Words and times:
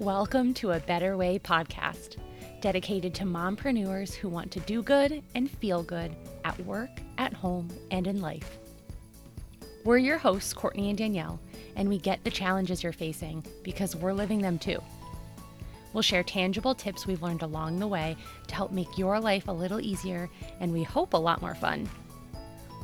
Welcome 0.00 0.54
to 0.54 0.72
a 0.72 0.80
Better 0.80 1.18
Way 1.18 1.38
podcast, 1.38 2.16
dedicated 2.62 3.12
to 3.16 3.24
mompreneurs 3.24 4.14
who 4.14 4.30
want 4.30 4.50
to 4.52 4.60
do 4.60 4.82
good 4.82 5.22
and 5.34 5.50
feel 5.50 5.82
good 5.82 6.16
at 6.42 6.58
work, 6.60 6.88
at 7.18 7.34
home, 7.34 7.68
and 7.90 8.06
in 8.06 8.22
life. 8.22 8.56
We're 9.84 9.98
your 9.98 10.16
hosts, 10.16 10.54
Courtney 10.54 10.88
and 10.88 10.96
Danielle, 10.96 11.38
and 11.76 11.86
we 11.86 11.98
get 11.98 12.24
the 12.24 12.30
challenges 12.30 12.82
you're 12.82 12.94
facing 12.94 13.44
because 13.62 13.94
we're 13.94 14.14
living 14.14 14.40
them 14.40 14.58
too. 14.58 14.82
We'll 15.92 16.00
share 16.00 16.22
tangible 16.22 16.74
tips 16.74 17.06
we've 17.06 17.22
learned 17.22 17.42
along 17.42 17.78
the 17.78 17.86
way 17.86 18.16
to 18.46 18.54
help 18.54 18.72
make 18.72 18.96
your 18.96 19.20
life 19.20 19.48
a 19.48 19.52
little 19.52 19.82
easier 19.82 20.30
and 20.60 20.72
we 20.72 20.82
hope 20.82 21.12
a 21.12 21.18
lot 21.18 21.42
more 21.42 21.54
fun. 21.54 21.86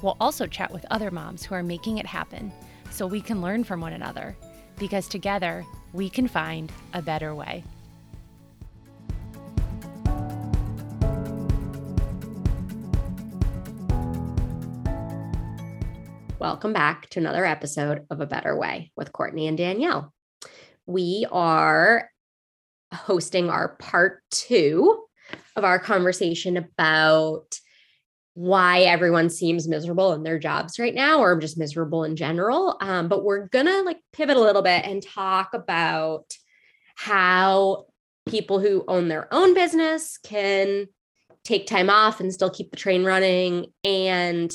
We'll 0.02 0.18
also 0.20 0.46
chat 0.46 0.70
with 0.70 0.84
other 0.90 1.10
moms 1.10 1.46
who 1.46 1.54
are 1.54 1.62
making 1.62 1.96
it 1.96 2.04
happen 2.04 2.52
so 2.90 3.06
we 3.06 3.22
can 3.22 3.40
learn 3.40 3.64
from 3.64 3.80
one 3.80 3.94
another 3.94 4.36
because 4.78 5.08
together 5.08 5.64
we 5.96 6.10
can 6.10 6.28
find 6.28 6.70
a 6.92 7.00
better 7.00 7.34
way. 7.34 7.64
Welcome 16.38 16.74
back 16.74 17.08
to 17.10 17.18
another 17.18 17.46
episode 17.46 18.04
of 18.10 18.20
A 18.20 18.26
Better 18.26 18.54
Way 18.54 18.92
with 18.94 19.10
Courtney 19.10 19.46
and 19.46 19.56
Danielle. 19.56 20.12
We 20.84 21.26
are 21.32 22.10
hosting 22.92 23.48
our 23.48 23.76
part 23.76 24.22
two 24.30 25.02
of 25.56 25.64
our 25.64 25.78
conversation 25.78 26.58
about 26.58 27.58
why 28.36 28.80
everyone 28.80 29.30
seems 29.30 29.66
miserable 29.66 30.12
in 30.12 30.22
their 30.22 30.38
jobs 30.38 30.78
right 30.78 30.94
now 30.94 31.20
or 31.20 31.40
just 31.40 31.56
miserable 31.56 32.04
in 32.04 32.16
general. 32.16 32.76
Um, 32.82 33.08
but 33.08 33.24
we're 33.24 33.48
gonna 33.48 33.80
like 33.80 33.96
pivot 34.12 34.36
a 34.36 34.40
little 34.40 34.60
bit 34.60 34.84
and 34.84 35.02
talk 35.02 35.54
about 35.54 36.34
how 36.96 37.86
people 38.28 38.58
who 38.60 38.84
own 38.88 39.08
their 39.08 39.32
own 39.32 39.54
business 39.54 40.18
can 40.18 40.86
take 41.44 41.66
time 41.66 41.88
off 41.88 42.20
and 42.20 42.30
still 42.30 42.50
keep 42.50 42.70
the 42.70 42.76
train 42.76 43.04
running 43.04 43.72
and 43.84 44.52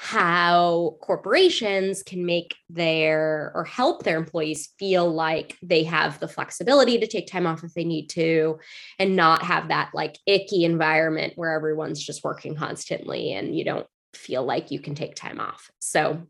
how 0.00 0.96
corporations 1.00 2.04
can 2.04 2.24
make 2.24 2.54
their 2.70 3.50
or 3.52 3.64
help 3.64 4.04
their 4.04 4.16
employees 4.16 4.68
feel 4.78 5.12
like 5.12 5.56
they 5.60 5.82
have 5.82 6.20
the 6.20 6.28
flexibility 6.28 7.00
to 7.00 7.06
take 7.08 7.26
time 7.26 7.48
off 7.48 7.64
if 7.64 7.74
they 7.74 7.82
need 7.82 8.06
to 8.06 8.60
and 9.00 9.16
not 9.16 9.42
have 9.42 9.68
that 9.68 9.90
like 9.94 10.16
icky 10.24 10.64
environment 10.64 11.32
where 11.34 11.50
everyone's 11.50 12.00
just 12.00 12.22
working 12.22 12.54
constantly 12.54 13.32
and 13.32 13.58
you 13.58 13.64
don't 13.64 13.88
feel 14.14 14.44
like 14.44 14.70
you 14.70 14.78
can 14.78 14.94
take 14.94 15.16
time 15.16 15.40
off. 15.40 15.68
So 15.80 16.22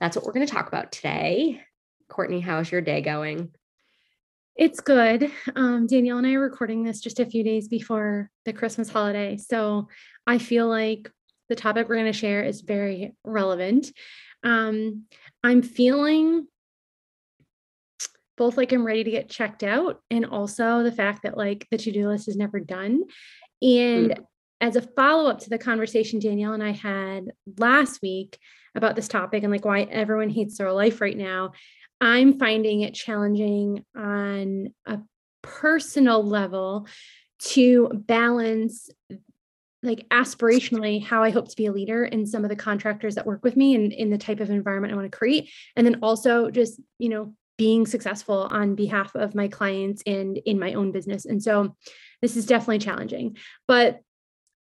that's 0.00 0.16
what 0.16 0.26
we're 0.26 0.32
going 0.32 0.46
to 0.46 0.52
talk 0.52 0.66
about 0.66 0.90
today. 0.90 1.60
Courtney, 2.08 2.40
how's 2.40 2.72
your 2.72 2.80
day 2.80 3.00
going? 3.00 3.52
It's 4.56 4.80
good. 4.80 5.30
Um, 5.54 5.86
Danielle 5.86 6.18
and 6.18 6.26
I 6.26 6.32
are 6.32 6.40
recording 6.40 6.82
this 6.82 7.00
just 7.00 7.20
a 7.20 7.26
few 7.26 7.44
days 7.44 7.68
before 7.68 8.28
the 8.44 8.52
Christmas 8.52 8.88
holiday. 8.88 9.36
So 9.36 9.86
I 10.26 10.38
feel 10.38 10.66
like 10.66 11.08
the 11.50 11.56
topic 11.56 11.88
we're 11.88 11.96
going 11.96 12.06
to 12.06 12.18
share 12.18 12.42
is 12.42 12.62
very 12.62 13.12
relevant. 13.24 13.92
Um, 14.42 15.04
I'm 15.44 15.60
feeling 15.60 16.46
both 18.38 18.56
like 18.56 18.72
I'm 18.72 18.86
ready 18.86 19.04
to 19.04 19.10
get 19.10 19.28
checked 19.28 19.62
out 19.62 20.00
and 20.10 20.24
also 20.24 20.82
the 20.82 20.92
fact 20.92 21.24
that 21.24 21.36
like 21.36 21.66
the 21.70 21.76
to 21.76 21.92
do 21.92 22.08
list 22.08 22.28
is 22.28 22.36
never 22.36 22.58
done. 22.58 23.02
And 23.60 24.12
mm. 24.12 24.24
as 24.62 24.76
a 24.76 24.82
follow 24.82 25.28
up 25.28 25.40
to 25.40 25.50
the 25.50 25.58
conversation 25.58 26.20
Danielle 26.20 26.54
and 26.54 26.62
I 26.62 26.70
had 26.70 27.32
last 27.58 28.00
week 28.00 28.38
about 28.74 28.96
this 28.96 29.08
topic 29.08 29.42
and 29.42 29.52
like 29.52 29.66
why 29.66 29.82
everyone 29.82 30.30
hates 30.30 30.56
their 30.56 30.72
life 30.72 31.02
right 31.02 31.16
now, 31.16 31.52
I'm 32.00 32.38
finding 32.38 32.80
it 32.80 32.94
challenging 32.94 33.84
on 33.94 34.72
a 34.86 35.00
personal 35.42 36.24
level 36.24 36.86
to 37.40 37.90
balance 37.92 38.88
like 39.82 40.06
aspirationally 40.10 41.02
how 41.02 41.22
I 41.22 41.30
hope 41.30 41.48
to 41.48 41.56
be 41.56 41.66
a 41.66 41.72
leader 41.72 42.04
in 42.04 42.26
some 42.26 42.44
of 42.44 42.50
the 42.50 42.56
contractors 42.56 43.14
that 43.14 43.26
work 43.26 43.42
with 43.42 43.56
me 43.56 43.74
and 43.74 43.92
in 43.92 44.10
the 44.10 44.18
type 44.18 44.40
of 44.40 44.50
environment 44.50 44.92
I 44.92 44.96
want 44.96 45.10
to 45.10 45.16
create. 45.16 45.50
And 45.76 45.86
then 45.86 46.00
also 46.02 46.50
just, 46.50 46.80
you 46.98 47.08
know, 47.08 47.34
being 47.56 47.86
successful 47.86 48.48
on 48.50 48.74
behalf 48.74 49.14
of 49.14 49.34
my 49.34 49.48
clients 49.48 50.02
and 50.06 50.38
in 50.38 50.58
my 50.58 50.74
own 50.74 50.92
business. 50.92 51.24
And 51.26 51.42
so 51.42 51.76
this 52.22 52.36
is 52.36 52.46
definitely 52.46 52.78
challenging. 52.78 53.36
But 53.68 54.00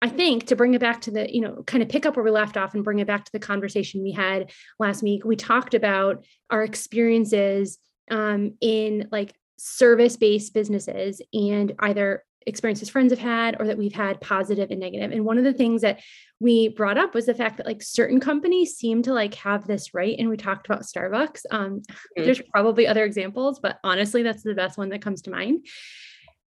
I 0.02 0.10
think 0.10 0.48
to 0.48 0.56
bring 0.56 0.76
it 0.76 0.82
back 0.82 1.02
to 1.02 1.12
the, 1.12 1.34
you 1.34 1.42
know, 1.42 1.64
kind 1.66 1.82
of 1.82 1.90
pick 1.90 2.06
up 2.06 2.16
where 2.16 2.26
we 2.26 2.32
left 2.32 2.58
off 2.58 2.76
and 2.76 2.84
bring 2.84 3.00
it 3.00 3.08
back 3.08 3.26
to 3.26 3.32
the 3.32 3.40
conversation 3.40 4.04
we 4.04 4.12
had 4.12 4.52
last 4.80 5.02
week, 5.02 5.26
we 5.26 5.36
talked 5.36 5.74
about 5.74 6.24
our 6.52 6.64
experiences 6.64 7.80
um, 8.12 8.54
in 8.62 9.10
like 9.12 9.34
service 9.58 10.18
based 10.18 10.54
businesses 10.54 11.22
and 11.34 11.74
either 11.80 12.24
experiences 12.48 12.90
friends 12.90 13.12
have 13.12 13.20
had 13.20 13.60
or 13.60 13.68
that 13.68 13.78
we've 13.78 13.94
had 13.94 14.20
positive 14.22 14.72
and 14.72 14.80
negative. 14.80 15.12
and 15.12 15.26
one 15.26 15.38
of 15.38 15.44
the 15.44 15.54
things 15.54 15.82
that 15.82 16.00
we 16.40 16.70
brought 16.70 16.98
up 16.98 17.14
was 17.14 17.26
the 17.26 17.34
fact 17.34 17.58
that 17.58 17.66
like 17.66 17.84
certain 17.84 18.20
companies 18.20 18.76
seem 18.76 19.02
to 19.04 19.14
like 19.14 19.34
have 19.36 19.68
this 19.68 19.94
right 19.94 20.16
and 20.18 20.30
we 20.30 20.38
talked 20.38 20.66
about 20.66 20.82
starbucks 20.82 21.42
um 21.52 21.82
mm-hmm. 21.82 22.24
there's 22.24 22.42
probably 22.52 22.88
other 22.88 23.04
examples 23.04 23.60
but 23.60 23.80
honestly 23.84 24.24
that's 24.24 24.44
the 24.44 24.56
best 24.56 24.78
one 24.78 24.90
that 24.90 25.02
comes 25.02 25.22
to 25.22 25.30
mind 25.30 25.66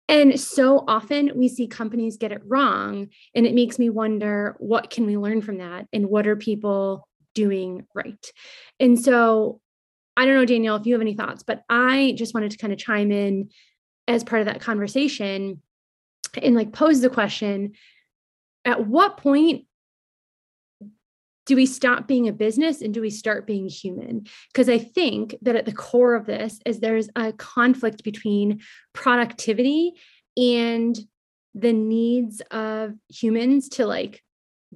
and 0.08 0.40
so 0.40 0.84
often 0.88 1.30
we 1.36 1.48
see 1.48 1.66
companies 1.66 2.16
get 2.16 2.32
it 2.32 2.42
wrong 2.46 3.08
and 3.34 3.46
it 3.46 3.54
makes 3.54 3.78
me 3.78 3.90
wonder 3.90 4.56
what 4.58 4.90
can 4.90 5.06
we 5.06 5.16
learn 5.16 5.42
from 5.42 5.58
that 5.58 5.86
and 5.92 6.08
what 6.08 6.26
are 6.26 6.36
people 6.36 7.06
doing 7.34 7.86
right 7.94 8.32
and 8.80 8.98
so 8.98 9.60
i 10.16 10.24
don't 10.24 10.34
know 10.34 10.44
danielle 10.46 10.76
if 10.76 10.86
you 10.86 10.94
have 10.94 11.02
any 11.02 11.14
thoughts 11.14 11.42
but 11.42 11.62
i 11.68 12.14
just 12.16 12.32
wanted 12.32 12.50
to 12.50 12.58
kind 12.58 12.72
of 12.72 12.78
chime 12.78 13.12
in 13.12 13.50
as 14.08 14.24
part 14.24 14.40
of 14.40 14.46
that 14.46 14.60
conversation 14.60 15.60
and 16.40 16.54
like 16.54 16.72
pose 16.72 17.00
the 17.00 17.10
question 17.10 17.72
at 18.64 18.86
what 18.86 19.16
point 19.16 19.66
do 21.44 21.56
we 21.56 21.66
stop 21.66 22.06
being 22.06 22.28
a 22.28 22.32
business 22.32 22.80
and 22.82 22.94
do 22.94 23.00
we 23.00 23.10
start 23.10 23.46
being 23.46 23.68
human? 23.68 24.26
Because 24.52 24.68
i 24.68 24.78
think 24.78 25.34
that 25.42 25.56
at 25.56 25.66
the 25.66 25.72
core 25.72 26.14
of 26.14 26.26
this 26.26 26.60
is 26.64 26.80
there's 26.80 27.08
a 27.16 27.32
conflict 27.32 28.04
between 28.04 28.60
productivity 28.92 29.92
and 30.36 30.98
the 31.54 31.72
needs 31.72 32.40
of 32.50 32.94
humans 33.08 33.68
to 33.68 33.86
like 33.86 34.22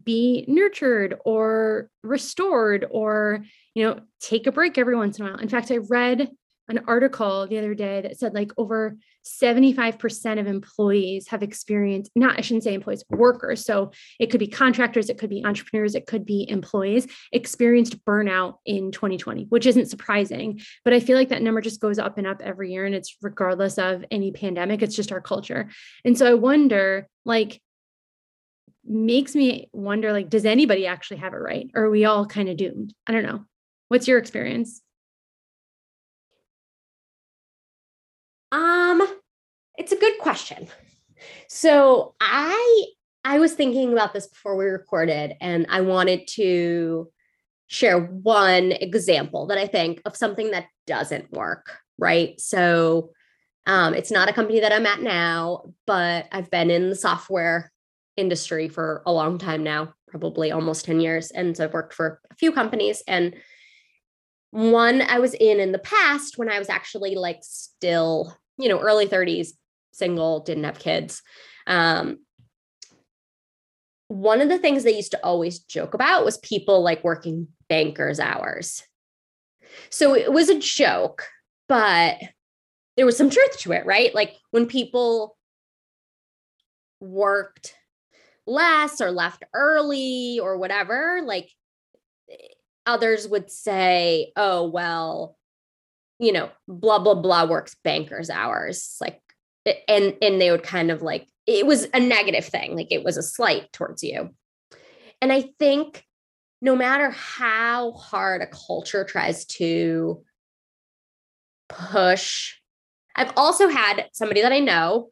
be 0.03 0.45
nurtured 0.47 1.17
or 1.25 1.89
restored 2.03 2.87
or 2.91 3.45
you 3.75 3.85
know 3.85 4.01
take 4.21 4.47
a 4.47 4.53
break 4.53 4.77
every 4.77 4.95
once 4.97 5.19
in 5.19 5.27
a 5.27 5.31
while. 5.31 5.39
In 5.39 5.49
fact 5.49 5.71
i 5.71 5.79
read 5.79 6.29
an 6.69 6.81
article 6.87 7.47
the 7.47 7.59
other 7.59 7.75
day 7.75 8.01
that 8.01 8.19
said 8.19 8.35
like 8.35 8.53
over 8.57 8.97
75% 9.25 10.41
of 10.41 10.47
employees 10.47 11.29
have 11.29 11.43
experienced 11.43 12.11
not 12.15 12.39
i 12.39 12.41
shouldn't 12.41 12.65
say 12.65 12.75
employees 12.75 13.05
workers. 13.11 13.65
So 13.65 13.93
it 14.19 14.31
could 14.31 14.41
be 14.41 14.47
contractors 14.47 15.09
it 15.09 15.19
could 15.19 15.31
be 15.31 15.45
entrepreneurs 15.45 15.95
it 15.95 16.07
could 16.07 16.25
be 16.25 16.49
employees 16.49 17.07
experienced 17.33 18.05
burnout 18.05 18.57
in 18.65 18.93
2020 18.93 19.47
which 19.49 19.67
isn't 19.67 19.87
surprising. 19.87 20.61
But 20.85 20.93
i 20.93 21.01
feel 21.01 21.17
like 21.17 21.29
that 21.31 21.43
number 21.43 21.61
just 21.61 21.81
goes 21.81 21.99
up 21.99 22.19
and 22.19 22.27
up 22.27 22.41
every 22.43 22.73
year 22.73 22.87
and 22.87 22.95
it's 22.95 23.17
regardless 23.23 23.79
of 23.79 24.05
any 24.11 24.33
pandemic 24.33 24.83
it's 24.83 24.97
just 24.97 25.13
our 25.13 25.21
culture. 25.21 25.69
And 26.05 26.17
so 26.17 26.27
i 26.27 26.35
wonder 26.35 27.09
like 27.25 27.61
makes 28.85 29.35
me 29.35 29.69
wonder 29.73 30.13
like 30.13 30.31
does 30.31 30.45
anybody 30.45 30.87
actually 30.87 31.17
have 31.19 31.33
it 31.33 31.39
right 31.39 31.71
or 31.75 31.85
are 31.85 31.91
we 31.91 32.05
all 32.05 32.27
kind 32.27 32.49
of 32.49 32.57
doomed? 32.57 32.95
I 33.07 33.13
don't 33.13 33.25
know. 33.25 33.45
What's 33.89 34.09
your 34.09 34.19
experience 34.19 34.81
it's 39.87 39.93
a 39.93 40.05
good 40.05 40.19
question. 40.19 40.67
So 41.49 42.17
I 42.21 42.87
I 43.25 43.39
was 43.39 43.55
thinking 43.55 43.93
about 43.93 44.13
this 44.13 44.27
before 44.27 44.57
we 44.57 44.65
recorded, 44.65 45.37
and 45.41 45.65
I 45.69 45.83
wanted 45.83 46.27
to 46.35 47.09
share 47.69 48.01
one 48.01 48.73
example 48.73 49.47
that 49.47 49.59
I 49.59 49.69
think 49.69 50.03
of 50.05 50.17
something 50.17 50.51
that 50.51 50.67
doesn't 50.89 51.31
work, 51.31 51.79
right? 51.99 52.41
So 52.41 53.11
um, 53.67 53.95
it's 53.95 54.11
not 54.11 54.29
a 54.29 54.33
company 54.33 54.59
that 54.61 54.73
I'm 54.73 54.87
at 54.87 55.03
now, 55.03 55.73
but 55.87 56.27
I've 56.33 56.51
been 56.51 56.73
in 56.73 56.91
the 56.91 56.97
software 56.97 57.73
industry 58.17 58.69
for 58.69 59.05
a 59.07 59.13
long 59.13 59.39
time 59.39 59.63
now, 59.63 59.95
probably 60.09 60.51
almost 60.51 60.85
10 60.85 61.01
years. 61.01 61.31
And 61.31 61.57
so 61.57 61.65
I've 61.65 61.75
worked 61.75 61.95
for 61.95 62.21
a 62.33 62.35
few 62.35 62.51
companies. 62.51 63.05
And 63.07 63.37
one 64.51 65.03
I 65.03 65.21
was 65.21 65.35
in 65.35 65.61
in 65.61 65.71
the 65.71 65.79
past 65.79 66.39
when 66.39 66.49
I 66.49 66.59
was 66.59 66.69
actually 66.69 67.15
like 67.15 67.39
still, 67.43 68.37
you 68.59 68.69
know, 68.69 68.81
early 68.81 69.07
30s, 69.07 69.51
single, 69.97 70.41
didn't 70.41 70.65
have 70.65 70.79
kids. 70.79 71.23
Um, 71.67 72.19
one 74.09 74.41
of 74.41 74.49
the 74.49 74.59
things 74.59 74.85
they 74.85 74.95
used 74.95 75.11
to 75.13 75.25
always 75.25 75.59
joke 75.61 75.95
about 75.95 76.25
was 76.25 76.39
people 76.39 76.83
like 76.83 77.03
working 77.03 77.49
bankers' 77.69 78.21
hours. 78.21 78.83
So 79.91 80.15
it 80.15 80.33
was 80.33 80.49
a 80.49 80.59
joke, 80.59 81.25
but 81.69 82.17
there 82.97 83.07
was 83.07 83.17
some 83.17 83.31
truth 83.31 83.59
to 83.59 83.73
it, 83.73 83.85
right? 83.85 84.15
Like 84.15 84.37
when 84.53 84.67
people 84.67 85.37
worked 87.01 87.75
less 88.47 89.01
or 89.01 89.11
left 89.11 89.45
early 89.53 90.39
or 90.41 90.57
whatever, 90.57 91.21
like 91.25 91.51
others 92.87 93.27
would 93.29 93.51
say, 93.51 94.33
oh, 94.37 94.69
well, 94.69 95.37
you 96.19 96.33
know, 96.33 96.49
blah, 96.69 97.01
blah, 97.01 97.15
blah 97.15 97.47
works 97.47 97.77
banker's 97.83 98.31
hours. 98.31 98.97
Like, 99.01 99.21
and, 99.89 100.17
and 100.23 100.41
they 100.41 100.51
would 100.51 100.63
kind 100.63 100.91
of 100.91 101.03
like, 101.03 101.27
it 101.47 101.67
was 101.67 101.87
a 101.95 102.01
negative 102.01 102.45
thing. 102.45 102.77
Like 102.77 102.89
it 102.91 103.05
was 103.05 103.17
a 103.17 103.23
slight 103.23 103.73
towards 103.73 104.03
you. 104.03 104.31
And 105.21 105.33
I 105.33 105.51
think 105.59 106.05
no 106.61 106.77
matter 106.77 107.11
how 107.11 107.93
hard 107.93 108.43
a 108.43 108.47
culture 108.47 109.05
tries 109.05 109.45
to 109.45 110.23
push, 111.69 112.55
I've 113.15 113.33
also 113.37 113.69
had 113.69 114.09
somebody 114.13 114.43
that 114.43 114.53
I 114.53 114.61
know 114.61 115.11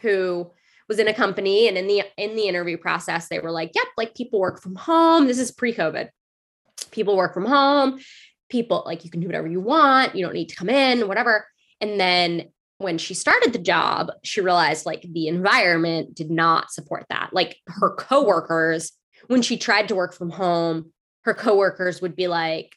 who 0.00 0.50
was 0.88 0.98
in 0.98 1.08
a 1.08 1.14
company 1.14 1.68
and 1.68 1.78
in 1.78 1.86
the 1.86 2.02
in 2.16 2.34
the 2.34 2.48
interview 2.48 2.76
process 2.76 3.28
they 3.28 3.38
were 3.38 3.52
like 3.52 3.70
yep 3.76 3.86
like 3.96 4.12
people 4.14 4.40
work 4.40 4.60
from 4.60 4.74
home 4.74 5.28
this 5.28 5.38
is 5.38 5.52
pre-covid 5.52 6.08
people 6.90 7.16
work 7.16 7.32
from 7.32 7.46
home 7.46 8.00
people 8.48 8.82
like 8.84 9.04
you 9.04 9.10
can 9.10 9.20
do 9.20 9.28
whatever 9.28 9.46
you 9.46 9.60
want 9.60 10.16
you 10.16 10.24
don't 10.24 10.34
need 10.34 10.48
to 10.48 10.56
come 10.56 10.68
in 10.68 11.06
whatever 11.06 11.46
and 11.80 12.00
then 12.00 12.48
when 12.80 12.96
she 12.96 13.12
started 13.12 13.52
the 13.52 13.58
job 13.58 14.10
she 14.24 14.40
realized 14.40 14.86
like 14.86 15.02
the 15.02 15.28
environment 15.28 16.14
did 16.14 16.30
not 16.30 16.72
support 16.72 17.04
that. 17.10 17.30
Like 17.32 17.58
her 17.66 17.94
coworkers 17.94 18.92
when 19.26 19.42
she 19.42 19.58
tried 19.58 19.88
to 19.88 19.94
work 19.94 20.14
from 20.14 20.30
home 20.30 20.92
her 21.24 21.34
coworkers 21.34 22.00
would 22.00 22.16
be 22.16 22.26
like 22.26 22.74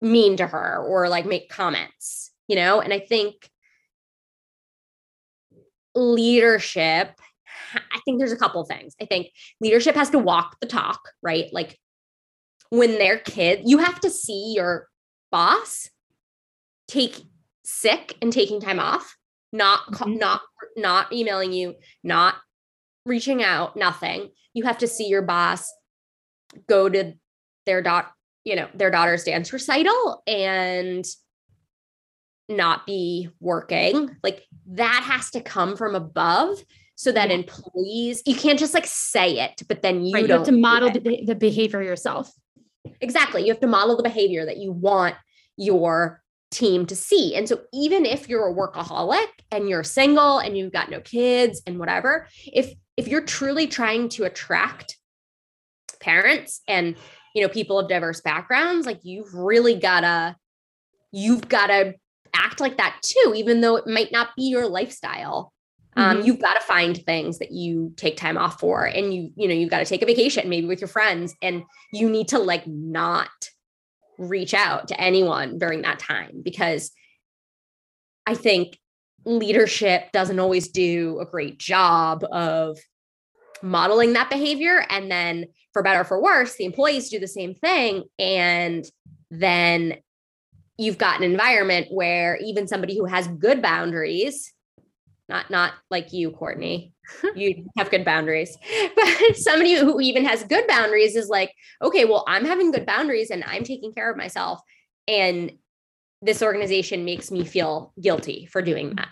mean 0.00 0.36
to 0.36 0.46
her 0.46 0.84
or 0.84 1.08
like 1.08 1.26
make 1.26 1.48
comments 1.48 2.32
you 2.48 2.56
know? 2.56 2.80
And 2.80 2.92
i 2.92 2.98
think 2.98 3.48
leadership 5.94 7.12
i 7.74 8.00
think 8.04 8.18
there's 8.18 8.32
a 8.32 8.36
couple 8.36 8.64
things. 8.64 8.94
I 9.00 9.04
think 9.04 9.28
leadership 9.60 9.94
has 9.94 10.10
to 10.10 10.18
walk 10.18 10.56
the 10.60 10.66
talk 10.66 11.00
right? 11.22 11.46
Like 11.52 11.78
when 12.70 12.92
they're 12.92 13.18
kids, 13.18 13.62
you 13.66 13.78
have 13.78 14.00
to 14.00 14.10
see 14.10 14.54
your 14.56 14.88
boss 15.30 15.90
take 16.88 17.22
sick 17.64 18.16
and 18.20 18.32
taking 18.32 18.60
time 18.60 18.78
off, 18.78 19.16
not 19.52 19.80
mm-hmm. 19.92 20.16
not 20.16 20.42
not 20.76 21.12
emailing 21.12 21.52
you, 21.52 21.74
not 22.02 22.36
reaching 23.04 23.42
out, 23.42 23.76
nothing. 23.76 24.30
You 24.54 24.64
have 24.64 24.78
to 24.78 24.86
see 24.86 25.08
your 25.08 25.22
boss 25.22 25.70
go 26.68 26.88
to 26.88 27.14
their 27.66 27.82
dot, 27.82 28.12
you 28.44 28.56
know, 28.56 28.68
their 28.74 28.90
daughter's 28.90 29.24
dance 29.24 29.52
recital 29.52 30.22
and 30.26 31.04
not 32.48 32.86
be 32.86 33.28
working. 33.40 34.16
Like 34.22 34.44
that 34.66 35.02
has 35.04 35.30
to 35.30 35.40
come 35.40 35.76
from 35.76 35.94
above 35.94 36.58
so 36.94 37.10
that 37.10 37.30
yeah. 37.30 37.36
employees 37.36 38.22
you 38.26 38.36
can't 38.36 38.58
just 38.58 38.74
like 38.74 38.86
say 38.86 39.40
it 39.40 39.62
but 39.66 39.82
then 39.82 40.04
you 40.04 40.12
right, 40.12 40.28
you 40.28 40.32
have 40.32 40.44
to 40.44 40.52
model 40.52 40.90
the, 40.90 41.24
the 41.26 41.34
behavior 41.34 41.82
yourself 41.82 42.30
Exactly. 43.00 43.42
You 43.42 43.48
have 43.48 43.60
to 43.60 43.66
model 43.66 43.96
the 43.96 44.02
behavior 44.02 44.44
that 44.46 44.58
you 44.58 44.72
want 44.72 45.14
your 45.56 46.21
team 46.52 46.86
to 46.86 46.94
see. 46.96 47.34
And 47.34 47.48
so 47.48 47.62
even 47.72 48.06
if 48.06 48.28
you're 48.28 48.48
a 48.48 48.54
workaholic 48.54 49.26
and 49.50 49.68
you're 49.68 49.82
single 49.82 50.38
and 50.38 50.56
you've 50.56 50.72
got 50.72 50.90
no 50.90 51.00
kids 51.00 51.62
and 51.66 51.78
whatever, 51.78 52.28
if 52.46 52.72
if 52.96 53.08
you're 53.08 53.24
truly 53.24 53.66
trying 53.66 54.08
to 54.10 54.24
attract 54.24 54.96
parents 56.00 56.60
and 56.68 56.96
you 57.34 57.42
know 57.42 57.48
people 57.48 57.78
of 57.78 57.88
diverse 57.88 58.20
backgrounds, 58.20 58.86
like 58.86 59.00
you've 59.02 59.34
really 59.34 59.74
gotta 59.74 60.36
you've 61.10 61.48
gotta 61.48 61.94
act 62.34 62.60
like 62.60 62.76
that 62.76 62.96
too, 63.02 63.34
even 63.34 63.60
though 63.60 63.76
it 63.76 63.86
might 63.86 64.12
not 64.12 64.28
be 64.36 64.44
your 64.44 64.68
lifestyle. 64.68 65.52
Um, 65.94 66.16
mm-hmm. 66.16 66.26
you've 66.26 66.40
got 66.40 66.54
to 66.54 66.60
find 66.60 66.96
things 66.96 67.38
that 67.38 67.52
you 67.52 67.92
take 67.96 68.16
time 68.16 68.38
off 68.38 68.58
for 68.58 68.86
and 68.86 69.12
you 69.12 69.30
you 69.36 69.46
know 69.46 69.52
you've 69.52 69.68
got 69.68 69.80
to 69.80 69.84
take 69.84 70.00
a 70.00 70.06
vacation 70.06 70.48
maybe 70.48 70.66
with 70.66 70.80
your 70.80 70.88
friends 70.88 71.34
and 71.42 71.64
you 71.92 72.08
need 72.08 72.28
to 72.28 72.38
like 72.38 72.66
not 72.66 73.28
reach 74.18 74.54
out 74.54 74.88
to 74.88 75.00
anyone 75.00 75.58
during 75.58 75.82
that 75.82 75.98
time 75.98 76.42
because 76.42 76.92
i 78.26 78.34
think 78.34 78.78
leadership 79.24 80.10
doesn't 80.12 80.40
always 80.40 80.68
do 80.68 81.18
a 81.20 81.26
great 81.26 81.58
job 81.58 82.24
of 82.32 82.78
modeling 83.62 84.12
that 84.14 84.30
behavior. 84.30 84.84
And 84.90 85.10
then 85.10 85.46
for 85.72 85.82
better 85.82 86.00
or 86.00 86.04
for 86.04 86.20
worse 86.20 86.56
the 86.56 86.64
employees 86.64 87.08
do 87.08 87.18
the 87.18 87.28
same 87.28 87.54
thing. 87.54 88.04
And 88.18 88.84
then 89.30 89.96
you've 90.76 90.98
got 90.98 91.18
an 91.18 91.30
environment 91.30 91.88
where 91.90 92.36
even 92.38 92.66
somebody 92.66 92.96
who 92.96 93.06
has 93.06 93.28
good 93.28 93.62
boundaries 93.62 94.52
not 95.28 95.50
not 95.50 95.72
like 95.90 96.12
you 96.12 96.30
courtney. 96.30 96.92
You 97.34 97.66
have 97.76 97.90
good 97.90 98.04
boundaries. 98.04 98.56
But 98.96 99.36
somebody 99.36 99.74
who 99.74 100.00
even 100.00 100.24
has 100.24 100.44
good 100.44 100.66
boundaries 100.66 101.16
is 101.16 101.28
like 101.28 101.52
okay 101.80 102.04
well 102.04 102.24
i'm 102.26 102.44
having 102.44 102.70
good 102.70 102.86
boundaries 102.86 103.30
and 103.30 103.44
i'm 103.44 103.64
taking 103.64 103.92
care 103.92 104.10
of 104.10 104.16
myself. 104.16 104.60
And 105.08 105.52
this 106.20 106.42
organization 106.42 107.04
makes 107.04 107.30
me 107.30 107.44
feel 107.44 107.92
guilty 108.00 108.46
for 108.46 108.62
doing 108.62 108.94
that. 108.96 109.08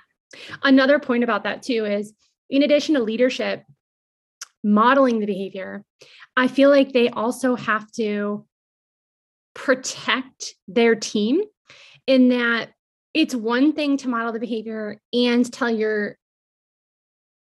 Another 0.62 0.99
point 0.99 1.25
about 1.25 1.43
that 1.45 1.62
too 1.62 1.85
is 1.85 2.13
in 2.49 2.63
addition 2.63 2.95
to 2.95 3.03
leadership 3.03 3.65
modeling 4.63 5.21
the 5.21 5.27
behavior 5.27 5.85
i 6.37 6.47
feel 6.47 6.69
like 6.69 6.93
they 6.93 7.09
also 7.09 7.55
have 7.55 7.91
to 7.93 8.45
protect 9.55 10.55
their 10.69 10.95
team 10.95 11.41
in 12.06 12.29
that 12.29 12.71
it's 13.15 13.35
one 13.35 13.73
thing 13.73 13.97
to 13.99 14.09
model 14.09 14.33
the 14.33 14.41
behavior 14.41 15.01
and 15.12 15.51
tell 15.53 15.71
your 15.71 16.17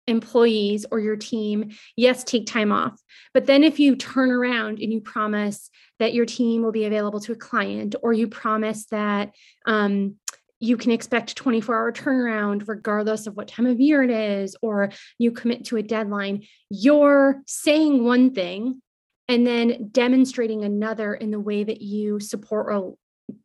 employees 0.06 0.84
or 0.90 0.98
your 0.98 1.16
team, 1.16 1.70
yes, 1.96 2.24
take 2.24 2.46
time 2.46 2.72
off. 2.72 3.00
But 3.32 3.46
then 3.46 3.62
if 3.62 3.78
you 3.78 3.96
turn 3.96 4.30
around 4.30 4.80
and 4.80 4.92
you 4.92 5.00
promise 5.00 5.70
that 5.98 6.14
your 6.14 6.26
team 6.26 6.62
will 6.62 6.72
be 6.72 6.84
available 6.84 7.20
to 7.20 7.32
a 7.32 7.36
client, 7.36 7.94
or 8.02 8.12
you 8.12 8.26
promise 8.26 8.86
that 8.86 9.32
um, 9.66 10.16
you 10.58 10.76
can 10.76 10.90
expect 10.90 11.36
24 11.36 11.74
hour 11.74 11.92
turnaround 11.92 12.68
regardless 12.68 13.26
of 13.26 13.36
what 13.36 13.48
time 13.48 13.66
of 13.66 13.80
year 13.80 14.02
it 14.02 14.10
is, 14.10 14.56
or 14.60 14.90
you 15.18 15.30
commit 15.30 15.64
to 15.66 15.76
a 15.76 15.82
deadline, 15.82 16.44
you're 16.68 17.42
saying 17.46 18.04
one 18.04 18.34
thing 18.34 18.82
and 19.28 19.46
then 19.46 19.88
demonstrating 19.92 20.64
another 20.64 21.14
in 21.14 21.30
the 21.30 21.40
way 21.40 21.62
that 21.62 21.80
you 21.80 22.18
support 22.18 22.66
or 22.68 22.96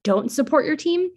don't 0.04 0.32
support 0.32 0.66
your 0.66 0.76
team. 0.76 1.12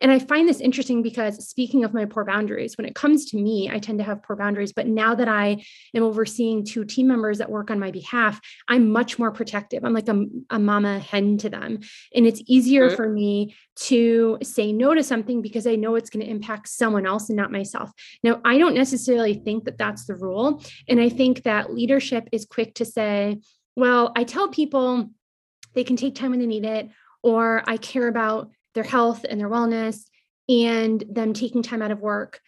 And 0.00 0.12
I 0.12 0.18
find 0.18 0.48
this 0.48 0.60
interesting 0.60 1.02
because 1.02 1.48
speaking 1.48 1.84
of 1.84 1.94
my 1.94 2.04
poor 2.04 2.24
boundaries, 2.24 2.76
when 2.76 2.86
it 2.86 2.94
comes 2.94 3.24
to 3.26 3.38
me, 3.38 3.70
I 3.70 3.78
tend 3.78 3.98
to 3.98 4.04
have 4.04 4.22
poor 4.22 4.36
boundaries. 4.36 4.72
But 4.72 4.86
now 4.86 5.14
that 5.14 5.28
I 5.28 5.64
am 5.94 6.02
overseeing 6.02 6.64
two 6.64 6.84
team 6.84 7.08
members 7.08 7.38
that 7.38 7.50
work 7.50 7.70
on 7.70 7.78
my 7.78 7.90
behalf, 7.90 8.40
I'm 8.68 8.90
much 8.90 9.18
more 9.18 9.30
protective. 9.30 9.84
I'm 9.84 9.94
like 9.94 10.08
a, 10.08 10.24
a 10.50 10.58
mama 10.58 10.98
hen 10.98 11.38
to 11.38 11.48
them. 11.48 11.80
And 12.14 12.26
it's 12.26 12.42
easier 12.46 12.88
mm-hmm. 12.88 12.96
for 12.96 13.08
me 13.08 13.54
to 13.76 14.38
say 14.42 14.72
no 14.72 14.94
to 14.94 15.02
something 15.02 15.40
because 15.40 15.66
I 15.66 15.76
know 15.76 15.94
it's 15.94 16.10
going 16.10 16.24
to 16.24 16.30
impact 16.30 16.68
someone 16.68 17.06
else 17.06 17.28
and 17.28 17.36
not 17.36 17.52
myself. 17.52 17.90
Now, 18.22 18.40
I 18.44 18.58
don't 18.58 18.74
necessarily 18.74 19.34
think 19.34 19.64
that 19.64 19.78
that's 19.78 20.06
the 20.06 20.14
rule. 20.14 20.62
And 20.88 21.00
I 21.00 21.08
think 21.08 21.42
that 21.44 21.72
leadership 21.72 22.28
is 22.32 22.44
quick 22.44 22.74
to 22.74 22.84
say, 22.84 23.38
well, 23.76 24.12
I 24.16 24.24
tell 24.24 24.48
people 24.48 25.10
they 25.74 25.84
can 25.84 25.96
take 25.96 26.14
time 26.14 26.30
when 26.30 26.40
they 26.40 26.46
need 26.46 26.64
it, 26.64 26.88
or 27.22 27.62
I 27.66 27.76
care 27.76 28.08
about 28.08 28.50
their 28.76 28.84
health 28.84 29.26
and 29.28 29.40
their 29.40 29.50
wellness 29.50 30.04
and 30.48 31.02
them 31.10 31.32
taking 31.32 31.62
time 31.62 31.82
out 31.82 31.90
of 31.90 32.00
work. 32.00 32.40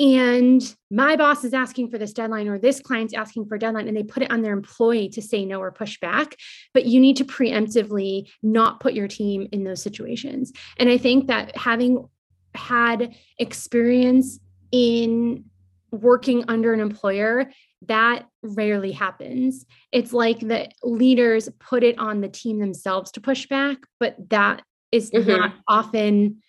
And 0.00 0.62
my 0.90 1.14
boss 1.14 1.44
is 1.44 1.52
asking 1.52 1.90
for 1.90 1.98
this 1.98 2.14
deadline 2.14 2.48
or 2.48 2.58
this 2.58 2.80
client's 2.80 3.12
asking 3.12 3.44
for 3.44 3.56
a 3.56 3.58
deadline 3.58 3.86
and 3.86 3.94
they 3.94 4.02
put 4.02 4.22
it 4.22 4.30
on 4.30 4.40
their 4.40 4.54
employee 4.54 5.10
to 5.10 5.20
say 5.20 5.44
no 5.44 5.60
or 5.60 5.70
push 5.70 6.00
back. 6.00 6.36
But 6.72 6.86
you 6.86 6.98
need 7.00 7.18
to 7.18 7.24
preemptively 7.26 8.30
not 8.42 8.80
put 8.80 8.94
your 8.94 9.08
team 9.08 9.46
in 9.52 9.62
those 9.62 9.82
situations. 9.82 10.52
And 10.78 10.88
i 10.88 10.96
think 10.96 11.26
that 11.26 11.54
having 11.54 12.08
had 12.54 13.14
experience 13.38 14.40
in 14.72 15.44
working 15.92 16.44
under 16.48 16.72
an 16.72 16.80
employer 16.80 17.50
that 17.86 18.26
rarely 18.42 18.92
happens. 18.92 19.64
It's 19.90 20.12
like 20.12 20.40
the 20.40 20.68
leaders 20.82 21.48
put 21.58 21.82
it 21.82 21.98
on 21.98 22.20
the 22.20 22.28
team 22.28 22.58
themselves 22.58 23.10
to 23.12 23.20
push 23.20 23.46
back 23.46 23.78
but 23.98 24.16
that 24.30 24.62
is 24.92 25.10
mm-hmm. 25.10 25.28
not 25.28 25.54
often 25.68 26.42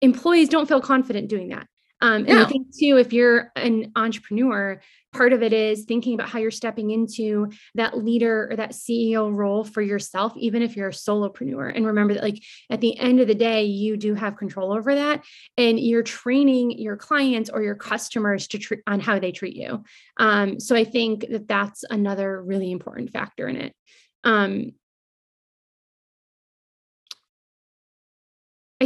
employees 0.00 0.48
don't 0.48 0.68
feel 0.68 0.80
confident 0.80 1.28
doing 1.28 1.48
that. 1.48 1.66
Um, 2.02 2.26
and 2.26 2.28
no. 2.28 2.42
I 2.42 2.44
think 2.44 2.68
too, 2.78 2.98
if 2.98 3.12
you're 3.12 3.50
an 3.56 3.92
entrepreneur, 3.96 4.80
part 5.14 5.32
of 5.32 5.42
it 5.42 5.54
is 5.54 5.84
thinking 5.84 6.12
about 6.12 6.28
how 6.28 6.38
you're 6.38 6.50
stepping 6.50 6.90
into 6.90 7.50
that 7.74 7.96
leader 7.96 8.48
or 8.50 8.56
that 8.56 8.72
CEO 8.72 9.34
role 9.34 9.64
for 9.64 9.80
yourself, 9.80 10.36
even 10.36 10.60
if 10.60 10.76
you're 10.76 10.90
a 10.90 10.92
solopreneur. 10.92 11.74
And 11.74 11.86
remember 11.86 12.12
that, 12.14 12.22
like 12.22 12.42
at 12.68 12.82
the 12.82 12.98
end 12.98 13.20
of 13.20 13.28
the 13.28 13.34
day, 13.34 13.64
you 13.64 13.96
do 13.96 14.14
have 14.14 14.36
control 14.36 14.72
over 14.74 14.94
that, 14.94 15.24
and 15.56 15.80
you're 15.80 16.02
training 16.02 16.78
your 16.78 16.98
clients 16.98 17.48
or 17.48 17.62
your 17.62 17.74
customers 17.74 18.46
to 18.48 18.58
treat 18.58 18.80
on 18.86 19.00
how 19.00 19.18
they 19.18 19.32
treat 19.32 19.56
you. 19.56 19.82
Um, 20.18 20.60
so 20.60 20.76
I 20.76 20.84
think 20.84 21.26
that 21.30 21.48
that's 21.48 21.82
another 21.88 22.42
really 22.42 22.70
important 22.70 23.10
factor 23.10 23.48
in 23.48 23.56
it. 23.56 23.74
Um, 24.22 24.72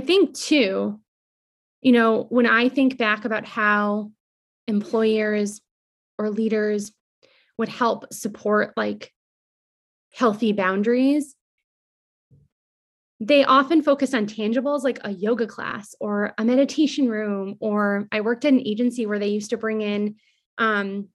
I 0.01 0.03
think 0.03 0.33
too, 0.33 0.99
you 1.83 1.93
know, 1.93 2.25
when 2.31 2.47
I 2.47 2.71
think 2.71 2.97
back 2.97 3.27
about 3.27 3.45
how 3.45 4.13
employers 4.67 5.61
or 6.19 6.31
leaders 6.31 6.91
would 7.59 7.69
help 7.69 8.11
support 8.11 8.73
like 8.79 9.13
healthy 10.11 10.55
boundaries, 10.55 11.37
they 13.21 13.45
often 13.45 13.83
focus 13.83 14.15
on 14.15 14.25
tangibles 14.25 14.85
like 14.85 15.01
a 15.05 15.11
yoga 15.11 15.47
class 15.47 15.95
or 16.01 16.33
a 16.39 16.47
meditation 16.47 17.07
room. 17.07 17.57
Or 17.61 18.09
I 18.11 18.23
worked 18.23 18.47
at 18.47 18.55
an 18.55 18.67
agency 18.67 19.05
where 19.05 19.19
they 19.19 19.29
used 19.29 19.51
to 19.51 19.59
bring 19.59 19.83
in 19.83 20.17
um, 20.57 21.09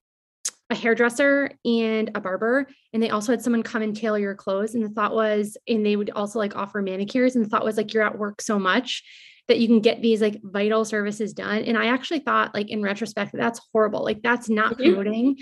a 0.72 0.76
hairdresser 0.76 1.52
and 1.64 2.10
a 2.16 2.22
barber 2.22 2.68
and 2.92 3.04
they 3.04 3.12
also 3.12 3.32
had 3.32 3.42
someone 3.42 3.62
come 3.62 3.84
and 3.84 3.96
tailor 3.96 4.18
your 4.18 4.34
clothes 4.34 4.74
and 4.74 4.84
the 4.84 4.90
thought 4.90 5.14
was 5.14 5.58
and 5.68 5.86
they 5.86 5.96
would 5.96 6.10
also 6.10 6.40
like 6.40 6.56
offer 6.56 6.82
manicures 6.82 7.36
and 7.36 7.46
the 7.46 7.50
thought 7.50 7.64
was 7.64 7.78
like 7.78 7.94
you're 7.94 8.04
at 8.04 8.18
work 8.18 8.42
so 8.42 8.58
much 8.58 9.04
that 9.48 9.60
you 9.60 9.68
can 9.68 9.80
get 9.80 10.02
these 10.02 10.22
like 10.22 10.42
vital 10.42 10.86
services 10.86 11.34
done. 11.34 11.64
And 11.64 11.78
i 11.78 11.88
actually 11.88 12.20
thought 12.20 12.54
like 12.54 12.70
in 12.70 12.82
retrospect 12.82 13.32
that 13.32 13.38
that's 13.38 13.62
horrible. 13.72 14.04
Like 14.04 14.22
that's 14.22 14.50
not 14.50 14.74
mm-hmm. 14.74 14.84
promoting 14.84 15.38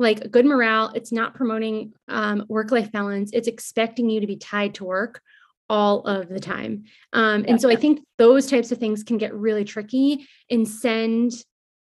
like 0.00 0.30
good 0.30 0.44
morale. 0.44 0.90
It's 0.94 1.12
not 1.12 1.34
promoting 1.34 1.92
um, 2.08 2.44
work 2.48 2.72
life 2.72 2.90
balance. 2.90 3.30
It's 3.32 3.46
expecting 3.46 4.10
you 4.10 4.20
to 4.20 4.26
be 4.26 4.36
tied 4.36 4.74
to 4.74 4.84
work 4.84 5.20
all 5.68 6.00
of 6.00 6.28
the 6.28 6.40
time. 6.40 6.84
Um, 7.12 7.44
and 7.48 7.60
so 7.60 7.70
i 7.70 7.76
think 7.76 8.00
those 8.18 8.46
types 8.46 8.70
of 8.70 8.78
things 8.78 9.02
can 9.02 9.16
get 9.18 9.34
really 9.34 9.64
tricky 9.64 10.26
and 10.50 10.68
send 10.68 11.32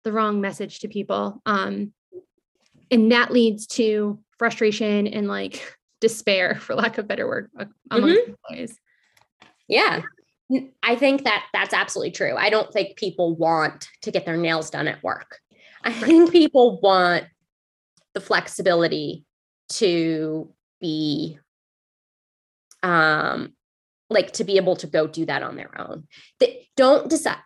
the 0.03 0.11
wrong 0.11 0.39
message 0.41 0.79
to 0.79 0.87
people. 0.87 1.41
Um, 1.45 1.91
and 2.93 3.11
that 3.11 3.31
leads 3.31 3.65
to 3.65 4.19
frustration 4.37 5.07
and 5.07 5.27
like 5.27 5.75
despair 5.99 6.55
for 6.59 6.75
lack 6.75 6.97
of 6.97 7.05
a 7.05 7.07
better 7.07 7.27
word 7.27 7.49
among 7.89 8.11
mm-hmm. 8.11 8.31
employees. 8.31 8.79
Yeah. 9.67 10.01
I 10.83 10.95
think 10.95 11.23
that 11.23 11.45
that's 11.51 11.73
absolutely 11.73 12.11
true. 12.11 12.35
I 12.37 12.49
don't 12.49 12.71
think 12.71 12.95
people 12.95 13.35
want 13.35 13.87
to 14.03 14.11
get 14.11 14.25
their 14.25 14.37
nails 14.37 14.69
done 14.69 14.87
at 14.87 15.01
work. 15.01 15.39
I 15.83 15.89
right. 15.89 16.03
think 16.03 16.31
people 16.31 16.79
want 16.79 17.25
the 18.13 18.21
flexibility 18.21 19.25
to 19.69 20.53
be 20.79 21.39
um 22.83 23.53
like 24.09 24.33
to 24.33 24.43
be 24.43 24.57
able 24.57 24.75
to 24.75 24.85
go 24.85 25.07
do 25.07 25.25
that 25.25 25.41
on 25.41 25.55
their 25.55 25.79
own. 25.79 26.07
They 26.39 26.67
don't 26.75 27.09
decide 27.09 27.37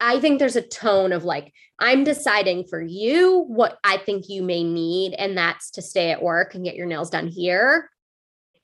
I 0.00 0.20
think 0.20 0.38
there's 0.38 0.56
a 0.56 0.62
tone 0.62 1.12
of 1.12 1.24
like, 1.24 1.52
I'm 1.78 2.04
deciding 2.04 2.64
for 2.68 2.80
you 2.80 3.44
what 3.48 3.78
I 3.82 3.96
think 3.98 4.28
you 4.28 4.42
may 4.42 4.62
need, 4.62 5.14
and 5.14 5.36
that's 5.36 5.70
to 5.72 5.82
stay 5.82 6.10
at 6.10 6.22
work 6.22 6.54
and 6.54 6.64
get 6.64 6.76
your 6.76 6.86
nails 6.86 7.10
done 7.10 7.28
here. 7.28 7.90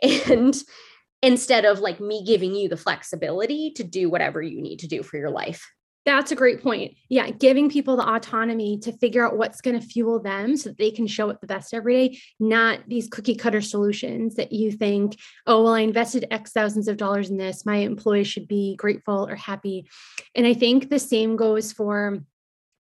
And 0.02 0.54
instead 1.22 1.64
of 1.64 1.78
like 1.78 2.00
me 2.00 2.24
giving 2.24 2.54
you 2.54 2.68
the 2.68 2.76
flexibility 2.76 3.72
to 3.76 3.84
do 3.84 4.10
whatever 4.10 4.42
you 4.42 4.60
need 4.60 4.80
to 4.80 4.86
do 4.86 5.02
for 5.02 5.16
your 5.16 5.30
life. 5.30 5.66
That's 6.04 6.32
a 6.32 6.37
great 6.37 6.62
point. 6.62 6.96
Yeah, 7.08 7.30
giving 7.30 7.70
people 7.70 7.96
the 7.96 8.06
autonomy 8.06 8.78
to 8.80 8.92
figure 8.92 9.26
out 9.26 9.38
what's 9.38 9.62
going 9.62 9.80
to 9.80 9.87
fuel 9.87 10.20
them 10.20 10.56
so 10.56 10.68
that 10.68 10.78
they 10.78 10.90
can 10.90 11.06
show 11.06 11.30
up 11.30 11.40
the 11.40 11.46
best 11.46 11.73
every 11.73 12.08
day, 12.08 12.18
not 12.38 12.80
these 12.87 13.08
cookie 13.08 13.34
cutter 13.34 13.62
solutions 13.62 14.34
that 14.34 14.52
you 14.52 14.70
think, 14.70 15.18
oh, 15.46 15.64
well, 15.64 15.75
I 15.75 15.80
invested 15.80 16.26
X 16.30 16.52
thousands 16.52 16.88
of 16.88 16.99
dollars 16.99 17.30
in 17.30 17.38
this. 17.38 17.64
My 17.64 17.76
employees 17.76 18.26
should 18.26 18.46
be 18.46 18.76
grateful 18.76 19.26
or 19.26 19.34
happy. 19.34 19.88
And 20.34 20.46
I 20.46 20.52
think 20.52 20.90
the 20.90 20.99
same 20.99 21.37
goes 21.37 21.73
for 21.73 22.18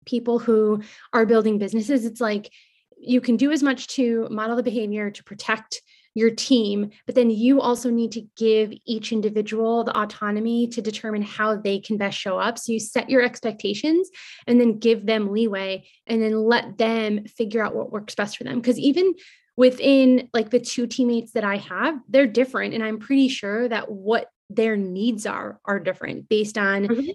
people 0.04 0.38
who 0.38 0.82
are 1.14 1.24
building 1.24 1.56
businesses. 1.56 2.04
It's 2.04 2.20
like 2.20 2.50
you 2.98 3.22
can 3.22 3.36
do 3.36 3.52
as 3.52 3.62
much 3.62 3.86
to 3.88 4.28
model 4.30 4.56
the 4.56 4.62
behavior 4.62 5.10
to 5.10 5.24
protect 5.24 5.80
your 6.14 6.30
team, 6.30 6.90
but 7.06 7.14
then 7.14 7.28
you 7.28 7.60
also 7.60 7.90
need 7.90 8.12
to 8.12 8.22
give 8.36 8.72
each 8.86 9.12
individual 9.12 9.84
the 9.84 9.98
autonomy 9.98 10.68
to 10.68 10.80
determine 10.80 11.22
how 11.22 11.56
they 11.56 11.80
can 11.80 11.96
best 11.96 12.16
show 12.16 12.38
up. 12.38 12.58
So 12.58 12.72
you 12.72 12.80
set 12.80 13.10
your 13.10 13.22
expectations 13.22 14.08
and 14.46 14.60
then 14.60 14.78
give 14.78 15.06
them 15.06 15.32
leeway 15.32 15.86
and 16.06 16.22
then 16.22 16.44
let 16.44 16.78
them 16.78 17.24
figure 17.26 17.64
out 17.64 17.74
what 17.74 17.92
works 17.92 18.14
best 18.14 18.38
for 18.38 18.44
them. 18.44 18.60
Because 18.60 18.78
even 18.78 19.14
within 19.56 20.28
like 20.32 20.50
the 20.50 20.60
two 20.60 20.86
teammates 20.86 21.32
that 21.32 21.44
I 21.44 21.56
have, 21.56 21.98
they're 22.08 22.26
different. 22.26 22.74
And 22.74 22.82
I'm 22.82 22.98
pretty 22.98 23.28
sure 23.28 23.68
that 23.68 23.90
what 23.90 24.28
their 24.50 24.76
needs 24.76 25.26
are 25.26 25.58
are 25.64 25.80
different 25.80 26.28
based 26.28 26.58
on 26.58 26.86
mm-hmm 26.86 27.10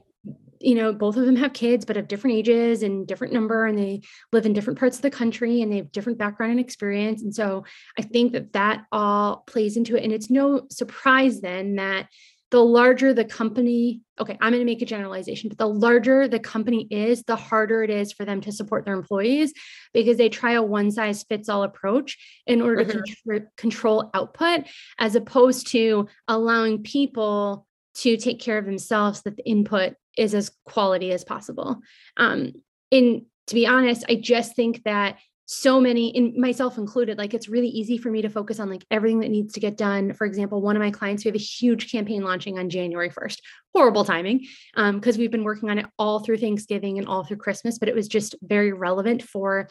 you 0.60 0.76
know, 0.76 0.92
both 0.94 1.18
of 1.18 1.26
them 1.26 1.36
have 1.38 1.54
kids, 1.54 1.86
but 1.86 1.98
of 1.98 2.08
different 2.08 2.36
ages 2.36 2.84
and 2.84 3.08
different 3.08 3.34
number, 3.34 3.66
and 3.66 3.78
they 3.78 4.02
live 4.32 4.46
in 4.46 4.54
different 4.54 4.80
parts 4.80 4.98
of 4.98 5.02
the 5.02 5.12
country 5.12 5.62
and 5.62 5.72
they 5.72 5.78
have 5.78 5.92
different 5.92 6.18
background 6.18 6.52
and 6.52 6.60
experience. 6.60 7.22
And 7.22 7.34
so 7.34 7.66
I 7.98 8.02
think 8.02 8.34
that 8.34 8.54
that 8.54 8.86
all 8.92 9.44
plays 9.48 9.78
into 9.78 9.96
it. 9.96 10.04
And 10.04 10.14
it's 10.14 10.30
no 10.30 10.68
surprise 10.70 11.42
then 11.42 11.76
that 11.76 12.08
the 12.52 12.60
larger 12.60 13.14
the 13.14 13.26
company, 13.26 14.02
okay, 14.20 14.36
I'm 14.42 14.52
going 14.52 14.62
to 14.62 14.66
make 14.66 14.82
a 14.82 14.86
generalization, 14.86 15.50
but 15.50 15.60
the 15.60 15.68
larger 15.68 16.28
the 16.28 16.40
company 16.40 16.88
is, 16.90 17.24
the 17.24 17.36
harder 17.36 17.84
it 17.84 17.92
is 17.92 18.12
for 18.12 18.26
them 18.26 18.42
to 18.42 18.52
support 18.52 18.86
their 18.86 18.96
employees 18.96 19.54
because 19.94 20.18
they 20.18 20.30
try 20.30 20.54
a 20.54 20.64
one 20.64 20.92
size 20.92 21.24
fits 21.24 21.48
all 21.48 21.64
approach 21.64 22.18
in 22.48 22.62
order 22.62 22.84
mm-hmm. 22.84 23.02
to 23.02 23.16
contr- 23.28 23.48
control 23.56 24.10
output, 24.16 24.62
as 24.98 25.16
opposed 25.16 25.68
to 25.68 26.08
allowing 26.28 26.82
people 26.82 27.68
to 27.96 28.18
take 28.18 28.40
care 28.40 28.58
of 28.58 28.66
themselves 28.66 29.22
that 29.24 29.36
the 29.36 29.46
input 29.46 29.94
is 30.18 30.34
as 30.34 30.52
quality 30.66 31.12
as 31.12 31.24
possible. 31.24 31.80
Um, 32.18 32.54
and 32.92 33.24
to 33.48 33.56
be 33.56 33.68
honest, 33.68 34.06
I 34.10 34.16
just 34.16 34.56
think 34.56 34.84
that 34.84 35.18
so 35.46 35.82
many 35.82 36.16
and 36.16 36.36
myself 36.36 36.78
included 36.78 37.18
like 37.18 37.34
it's 37.34 37.50
really 37.50 37.70
easy 37.70 37.98
for 37.98 38.12
me 38.12 38.22
to 38.22 38.30
focus 38.30 38.60
on 38.60 38.70
like 38.70 38.86
everything 38.92 39.20
that 39.22 39.32
needs 39.32 39.54
to 39.54 39.60
get 39.60 39.78
done. 39.78 40.14
For 40.14 40.28
example 40.28 40.62
one 40.62 40.76
of 40.76 40.80
my 40.80 40.92
clients 40.92 41.26
we 41.26 41.30
have 41.30 41.36
a 41.36 41.40
huge 41.40 41.92
campaign 41.92 42.22
launching 42.22 42.60
on 42.60 42.70
january 42.70 43.10
1st 43.10 43.40
horrible 43.74 44.06
timing 44.06 44.46
because 44.76 45.16
um, 45.16 45.20
we've 45.20 45.32
been 45.32 45.44
working 45.44 45.72
on 45.72 45.80
it 45.80 45.88
all 45.98 46.20
through 46.20 46.38
thanksgiving 46.38 47.00
and 47.00 47.08
all 47.08 47.24
through 47.24 47.38
christmas 47.38 47.80
but 47.80 47.90
it 47.90 47.96
was 47.96 48.08
just 48.08 48.36
very 48.44 48.72
relevant 48.72 49.24
for 49.24 49.68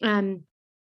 um, 0.00 0.42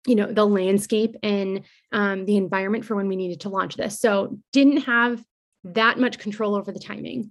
you 0.06 0.14
know 0.14 0.32
the 0.32 0.46
landscape 0.46 1.16
and 1.22 1.62
um, 1.92 2.24
the 2.24 2.36
environment 2.36 2.84
for 2.84 2.96
when 2.96 3.08
we 3.08 3.16
needed 3.16 3.40
to 3.40 3.48
launch 3.48 3.76
this. 3.76 4.00
So 4.00 4.38
didn't 4.52 4.78
have 4.78 5.22
that 5.64 5.98
much 5.98 6.18
control 6.18 6.54
over 6.54 6.72
the 6.72 6.80
timing 6.80 7.30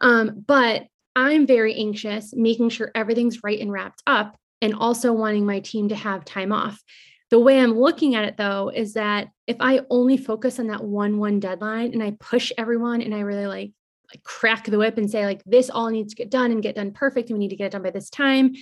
um, 0.00 0.44
but 0.46 0.86
I'm 1.14 1.46
very 1.46 1.74
anxious, 1.74 2.34
making 2.34 2.68
sure 2.68 2.90
everything's 2.94 3.42
right 3.42 3.58
and 3.58 3.72
wrapped 3.72 4.02
up, 4.06 4.36
and 4.60 4.74
also 4.74 5.12
wanting 5.12 5.46
my 5.46 5.60
team 5.60 5.88
to 5.88 5.96
have 5.96 6.24
time 6.24 6.52
off. 6.52 6.82
The 7.30 7.38
way 7.40 7.58
I'm 7.58 7.78
looking 7.78 8.14
at 8.14 8.24
it 8.24 8.36
though 8.36 8.70
is 8.72 8.94
that 8.94 9.28
if 9.46 9.56
I 9.60 9.80
only 9.90 10.16
focus 10.16 10.58
on 10.60 10.68
that 10.68 10.84
one 10.84 11.18
one 11.18 11.40
deadline 11.40 11.92
and 11.92 12.02
I 12.02 12.16
push 12.20 12.52
everyone 12.56 13.02
and 13.02 13.14
I 13.14 13.20
really 13.20 13.46
like 13.46 13.72
like 14.12 14.22
crack 14.22 14.66
the 14.66 14.78
whip 14.78 14.98
and 14.98 15.10
say 15.10 15.26
like 15.26 15.42
this 15.44 15.68
all 15.68 15.90
needs 15.90 16.14
to 16.14 16.22
get 16.22 16.30
done 16.30 16.52
and 16.52 16.62
get 16.62 16.76
done 16.76 16.92
perfect 16.92 17.28
and 17.28 17.38
we 17.38 17.44
need 17.44 17.50
to 17.50 17.56
get 17.56 17.66
it 17.66 17.72
done 17.72 17.82
by 17.82 17.90
this 17.90 18.08
time, 18.10 18.54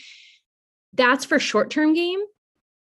that's 0.95 1.27
for 1.27 1.39
short-term 1.39 1.93
game. 1.93 2.21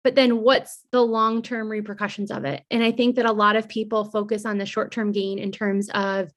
But 0.05 0.15
then 0.15 0.43
what's 0.43 0.81
the 0.91 1.03
long-term 1.03 1.69
repercussions 1.69 2.31
of 2.31 2.45
it? 2.45 2.63
And 2.71 2.83
I 2.83 2.93
think 2.93 3.17
that 3.17 3.27
a 3.27 3.33
lot 3.33 3.57
of 3.57 3.69
people 3.69 4.07
focus 4.07 4.47
on 4.47 4.57
the 4.57 4.65
short-term 4.65 5.13
gain 5.13 5.39
in 5.39 5.53
terms 5.53 5.91
of 5.93 6.31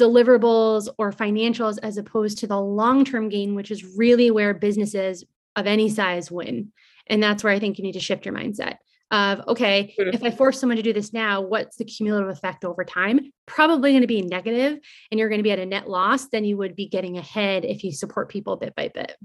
deliverables 0.00 0.88
or 0.98 1.12
financials 1.12 1.78
as 1.82 1.96
opposed 1.96 2.38
to 2.38 2.46
the 2.46 2.60
long 2.60 3.04
term 3.04 3.28
gain, 3.28 3.54
which 3.54 3.70
is 3.70 3.96
really 3.96 4.30
where 4.30 4.54
businesses 4.54 5.24
of 5.56 5.66
any 5.66 5.88
size 5.88 6.30
win. 6.30 6.72
And 7.06 7.22
that's 7.22 7.44
where 7.44 7.52
I 7.52 7.58
think 7.58 7.78
you 7.78 7.84
need 7.84 7.92
to 7.92 8.00
shift 8.00 8.24
your 8.24 8.34
mindset 8.34 8.76
of 9.10 9.40
okay, 9.48 9.94
mm-hmm. 9.98 10.14
if 10.14 10.22
I 10.22 10.30
force 10.30 10.60
someone 10.60 10.76
to 10.76 10.82
do 10.82 10.92
this 10.92 11.12
now, 11.12 11.40
what's 11.40 11.76
the 11.76 11.84
cumulative 11.84 12.28
effect 12.28 12.64
over 12.64 12.84
time? 12.84 13.32
Probably 13.46 13.90
going 13.90 14.02
to 14.02 14.06
be 14.06 14.22
negative 14.22 14.78
and 15.10 15.18
you're 15.18 15.28
going 15.28 15.40
to 15.40 15.44
be 15.44 15.50
at 15.50 15.58
a 15.58 15.66
net 15.66 15.88
loss 15.88 16.28
than 16.28 16.44
you 16.44 16.56
would 16.58 16.76
be 16.76 16.88
getting 16.88 17.18
ahead 17.18 17.64
if 17.64 17.82
you 17.82 17.92
support 17.92 18.28
people 18.28 18.56
bit 18.56 18.74
by 18.74 18.88
bit. 18.88 19.16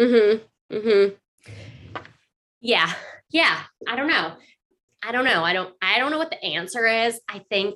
Mhm. 0.00 0.40
Mhm. 0.72 1.16
Yeah. 2.60 2.92
Yeah, 3.30 3.60
I 3.88 3.96
don't 3.96 4.08
know. 4.08 4.34
I 5.02 5.12
don't 5.12 5.24
know. 5.24 5.42
I 5.42 5.52
don't 5.52 5.74
I 5.82 5.98
don't 5.98 6.10
know 6.10 6.18
what 6.18 6.30
the 6.30 6.42
answer 6.44 6.86
is. 6.86 7.20
I 7.28 7.40
think 7.50 7.74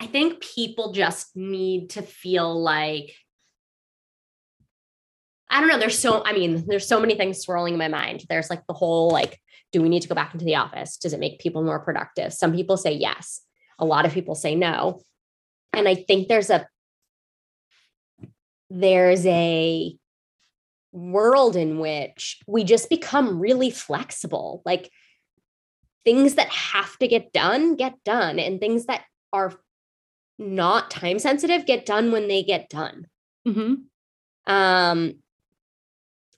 I 0.00 0.06
think 0.06 0.40
people 0.40 0.92
just 0.92 1.34
need 1.36 1.90
to 1.90 2.02
feel 2.02 2.60
like 2.60 3.14
I 5.48 5.60
don't 5.60 5.68
know. 5.68 5.78
There's 5.78 5.98
so, 5.98 6.22
I 6.24 6.32
mean, 6.32 6.64
there's 6.66 6.88
so 6.88 7.00
many 7.00 7.14
things 7.14 7.40
swirling 7.40 7.74
in 7.74 7.78
my 7.78 7.88
mind. 7.88 8.24
There's 8.28 8.50
like 8.50 8.66
the 8.66 8.74
whole 8.74 9.10
like, 9.10 9.40
do 9.72 9.80
we 9.80 9.88
need 9.88 10.02
to 10.02 10.08
go 10.08 10.14
back 10.14 10.34
into 10.34 10.44
the 10.44 10.56
office? 10.56 10.96
Does 10.96 11.12
it 11.12 11.20
make 11.20 11.38
people 11.38 11.62
more 11.62 11.78
productive? 11.78 12.32
Some 12.32 12.52
people 12.52 12.76
say 12.76 12.92
yes. 12.92 13.42
A 13.78 13.84
lot 13.84 14.06
of 14.06 14.12
people 14.12 14.34
say 14.34 14.54
no. 14.54 15.02
And 15.72 15.86
I 15.86 15.94
think 15.94 16.28
there's 16.28 16.50
a, 16.50 16.66
there's 18.70 19.24
a 19.26 19.96
world 20.92 21.54
in 21.54 21.78
which 21.78 22.40
we 22.46 22.64
just 22.64 22.90
become 22.90 23.38
really 23.38 23.70
flexible. 23.70 24.62
Like 24.64 24.90
things 26.04 26.34
that 26.34 26.48
have 26.48 26.96
to 26.98 27.06
get 27.06 27.32
done, 27.32 27.76
get 27.76 28.02
done. 28.04 28.38
And 28.38 28.58
things 28.58 28.86
that 28.86 29.04
are 29.32 29.52
not 30.38 30.90
time 30.90 31.18
sensitive 31.18 31.66
get 31.66 31.86
done 31.86 32.12
when 32.12 32.28
they 32.28 32.42
get 32.42 32.68
done. 32.68 33.06
Mm-hmm. 33.46 34.52
Um, 34.52 35.14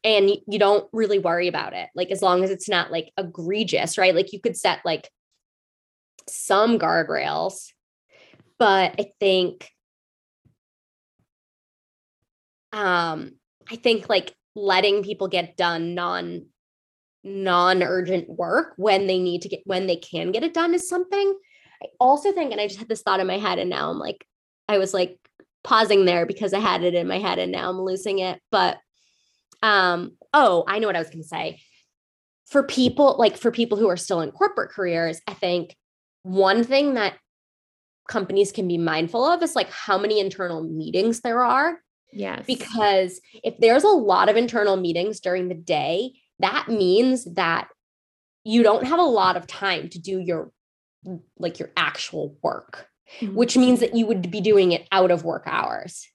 and 0.05 0.31
you 0.47 0.59
don't 0.59 0.88
really 0.93 1.19
worry 1.19 1.49
about 1.49 1.73
it. 1.73 1.88
Like 1.95 2.11
as 2.11 2.23
long 2.23 2.45
as 2.45 2.50
it's 2.50 2.69
not 2.69 2.90
like 2.93 3.12
egregious, 3.17 3.99
right? 3.99 4.14
Like 4.14 4.33
you 4.33 4.40
could 4.40 4.57
set 4.57 4.81
like 4.85 5.11
some 6.28 6.78
guardrails, 6.78 7.73
but 8.59 8.95
I 8.99 9.12
think 9.19 9.71
um 12.73 13.33
I 13.71 13.76
think 13.76 14.09
like 14.09 14.35
letting 14.55 15.02
people 15.02 15.28
get 15.28 15.57
done 15.57 15.95
non 15.95 16.47
non-urgent 17.25 18.28
work 18.28 18.75
when 18.76 19.07
they 19.07 19.19
need 19.19 19.43
to 19.43 19.49
get 19.49 19.61
when 19.64 19.87
they 19.87 19.97
can 19.97 20.33
get 20.33 20.45
it 20.45 20.55
done 20.55 20.75
is 20.75 20.88
something 20.88 21.37
I 21.82 21.87
also 22.00 22.32
think, 22.32 22.52
and 22.52 22.61
I 22.61 22.66
just 22.66 22.78
had 22.78 22.88
this 22.88 23.02
thought 23.02 23.20
in 23.20 23.26
my 23.26 23.38
head, 23.38 23.58
and 23.58 23.70
now 23.70 23.90
I'm 23.90 23.99
like, 23.99 24.26
I 24.68 24.78
was 24.78 24.92
like 24.92 25.18
pausing 25.64 26.04
there 26.04 26.26
because 26.26 26.52
I 26.52 26.61
had 26.61 26.85
it 26.85 26.94
in 26.94 27.08
my 27.08 27.18
head 27.18 27.38
and 27.38 27.52
now 27.52 27.68
I'm 27.68 27.80
losing 27.80 28.20
it. 28.20 28.40
But 28.50 28.78
um, 29.62 30.16
oh, 30.32 30.64
I 30.66 30.78
know 30.78 30.87
what 30.87 30.97
I 30.97 31.00
was 31.00 31.11
gonna 31.11 31.25
say. 31.25 31.61
For 32.47 32.62
people 32.62 33.16
like 33.18 33.37
for 33.37 33.50
people 33.50 33.76
who 33.76 33.88
are 33.88 33.97
still 33.97 34.20
in 34.20 34.30
corporate 34.30 34.70
careers, 34.70 35.20
I 35.26 35.35
think 35.35 35.76
one 36.23 36.64
thing 36.64 36.94
that 36.94 37.14
companies 38.08 38.52
can 38.52 38.66
be 38.66 38.78
mindful 38.78 39.25
of 39.25 39.42
is 39.42 39.54
like 39.54 39.70
how 39.70 39.99
many 39.99 40.20
internal 40.20 40.62
meetings 40.62 41.20
there 41.20 41.44
are. 41.44 41.78
Yes. 42.11 42.44
Because 42.47 43.20
if 43.44 43.58
there's 43.58 43.85
a 43.85 43.88
lot 43.88 44.30
of 44.30 44.37
internal 44.37 44.76
meetings 44.76 45.20
during 45.20 45.49
the 45.49 45.54
day, 45.54 46.12
that 46.38 46.68
means 46.68 47.26
that 47.35 47.68
you 48.44 48.62
don't 48.62 48.87
have 48.87 48.99
a 48.99 49.02
lot 49.02 49.37
of 49.37 49.47
time 49.47 49.90
to 49.90 49.99
do 49.99 50.18
your 50.18 50.50
like 51.38 51.58
your 51.58 51.70
actual 51.76 52.36
work, 52.42 52.88
mm-hmm. 53.20 53.34
which 53.34 53.56
means 53.56 53.80
that 53.80 53.94
you 53.94 54.06
would 54.06 54.30
be 54.30 54.40
doing 54.40 54.72
it 54.72 54.86
out 54.92 55.10
of 55.10 55.24
work 55.24 55.44
hours. 55.46 56.06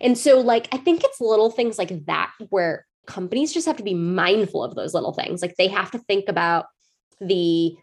And 0.00 0.16
so 0.16 0.40
like 0.40 0.68
I 0.72 0.76
think 0.76 1.02
it's 1.04 1.20
little 1.20 1.50
things 1.50 1.78
like 1.78 2.06
that 2.06 2.32
where 2.50 2.86
companies 3.06 3.52
just 3.52 3.66
have 3.66 3.76
to 3.76 3.82
be 3.82 3.94
mindful 3.94 4.62
of 4.62 4.74
those 4.74 4.94
little 4.94 5.12
things. 5.12 5.42
Like 5.42 5.56
they 5.56 5.68
have 5.68 5.90
to 5.92 5.98
think 5.98 6.28
about 6.28 6.66
the 7.20 7.76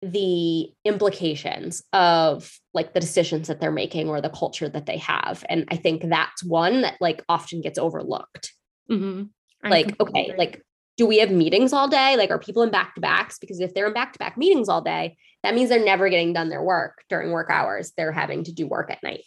the 0.00 0.70
implications 0.84 1.82
of 1.92 2.56
like 2.72 2.94
the 2.94 3.00
decisions 3.00 3.48
that 3.48 3.60
they're 3.60 3.72
making 3.72 4.08
or 4.08 4.20
the 4.20 4.30
culture 4.30 4.68
that 4.68 4.86
they 4.86 4.98
have 4.98 5.44
and 5.48 5.64
i 5.72 5.76
think 5.76 6.02
that's 6.08 6.44
one 6.44 6.82
that 6.82 6.94
like 7.00 7.24
often 7.28 7.60
gets 7.60 7.78
overlooked 7.80 8.52
mm-hmm. 8.88 9.24
like 9.68 9.98
okay 10.00 10.26
agree. 10.26 10.38
like 10.38 10.62
do 10.96 11.04
we 11.04 11.18
have 11.18 11.32
meetings 11.32 11.72
all 11.72 11.88
day 11.88 12.16
like 12.16 12.30
are 12.30 12.38
people 12.38 12.62
in 12.62 12.70
back 12.70 12.94
to 12.94 13.00
backs 13.00 13.40
because 13.40 13.58
if 13.58 13.74
they're 13.74 13.88
in 13.88 13.92
back 13.92 14.12
to 14.12 14.20
back 14.20 14.38
meetings 14.38 14.68
all 14.68 14.82
day 14.82 15.16
that 15.42 15.54
means 15.54 15.68
they're 15.68 15.84
never 15.84 16.08
getting 16.08 16.32
done 16.32 16.48
their 16.48 16.62
work 16.62 17.02
during 17.08 17.30
work 17.30 17.50
hours. 17.50 17.92
They're 17.96 18.12
having 18.12 18.44
to 18.44 18.52
do 18.52 18.66
work 18.66 18.90
at 18.90 19.02
night. 19.02 19.24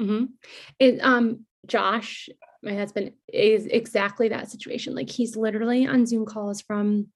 Mm-hmm. 0.00 1.06
um 1.06 1.46
josh 1.66 2.28
my 2.64 2.74
husband 2.74 3.12
is 3.32 3.66
exactly 3.66 4.28
that 4.30 4.50
situation. 4.50 4.94
Like 4.94 5.10
he's 5.10 5.36
literally 5.36 5.86
on 5.86 6.06
zoom 6.06 6.24
calls 6.24 6.62
from 6.62 7.08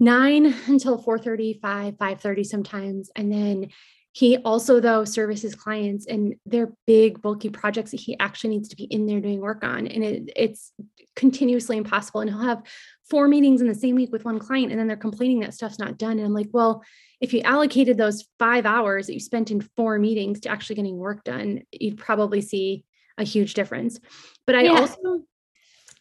9 0.00 0.46
until 0.66 1.02
4:35, 1.02 1.96
5:30 1.96 2.44
sometimes. 2.44 3.10
And 3.16 3.32
then 3.32 3.70
he 4.12 4.36
also 4.38 4.78
though 4.78 5.04
services 5.04 5.56
clients 5.56 6.06
and 6.06 6.36
they're 6.46 6.72
big 6.86 7.20
bulky 7.20 7.48
projects 7.48 7.90
that 7.90 8.00
he 8.00 8.16
actually 8.20 8.50
needs 8.50 8.68
to 8.68 8.76
be 8.76 8.84
in 8.84 9.06
there 9.06 9.20
doing 9.20 9.40
work 9.40 9.64
on. 9.64 9.88
And 9.88 10.04
it, 10.04 10.30
it's 10.36 10.72
continuously 11.16 11.76
impossible. 11.76 12.20
And 12.20 12.30
he'll 12.30 12.40
have 12.40 12.62
four 13.08 13.28
meetings 13.28 13.60
in 13.60 13.66
the 13.66 13.74
same 13.74 13.94
week 13.94 14.12
with 14.12 14.24
one 14.24 14.38
client 14.38 14.70
and 14.70 14.80
then 14.80 14.86
they're 14.86 14.96
complaining 14.96 15.40
that 15.40 15.54
stuff's 15.54 15.78
not 15.78 15.98
done. 15.98 16.12
And 16.12 16.26
i'm 16.26 16.34
like 16.34 16.48
well 16.52 16.82
if 17.20 17.32
you 17.32 17.40
allocated 17.42 17.96
those 17.96 18.24
five 18.38 18.66
hours 18.66 19.06
that 19.06 19.14
you 19.14 19.20
spent 19.20 19.50
in 19.50 19.60
four 19.76 19.98
meetings 19.98 20.40
to 20.40 20.48
actually 20.48 20.76
getting 20.76 20.96
work 20.96 21.24
done 21.24 21.62
you'd 21.72 21.98
probably 21.98 22.40
see 22.40 22.84
a 23.16 23.24
huge 23.24 23.54
difference. 23.54 24.00
But 24.46 24.56
i 24.56 24.62
yeah. 24.62 24.80
also 24.80 25.24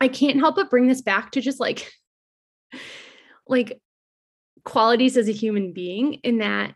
i 0.01 0.07
can't 0.07 0.39
help 0.39 0.55
but 0.55 0.69
bring 0.69 0.87
this 0.87 1.01
back 1.01 1.31
to 1.31 1.41
just 1.41 1.59
like 1.59 1.91
like 3.47 3.79
qualities 4.63 5.17
as 5.17 5.27
a 5.27 5.33
human 5.33 5.73
being 5.73 6.13
in 6.23 6.37
that 6.37 6.73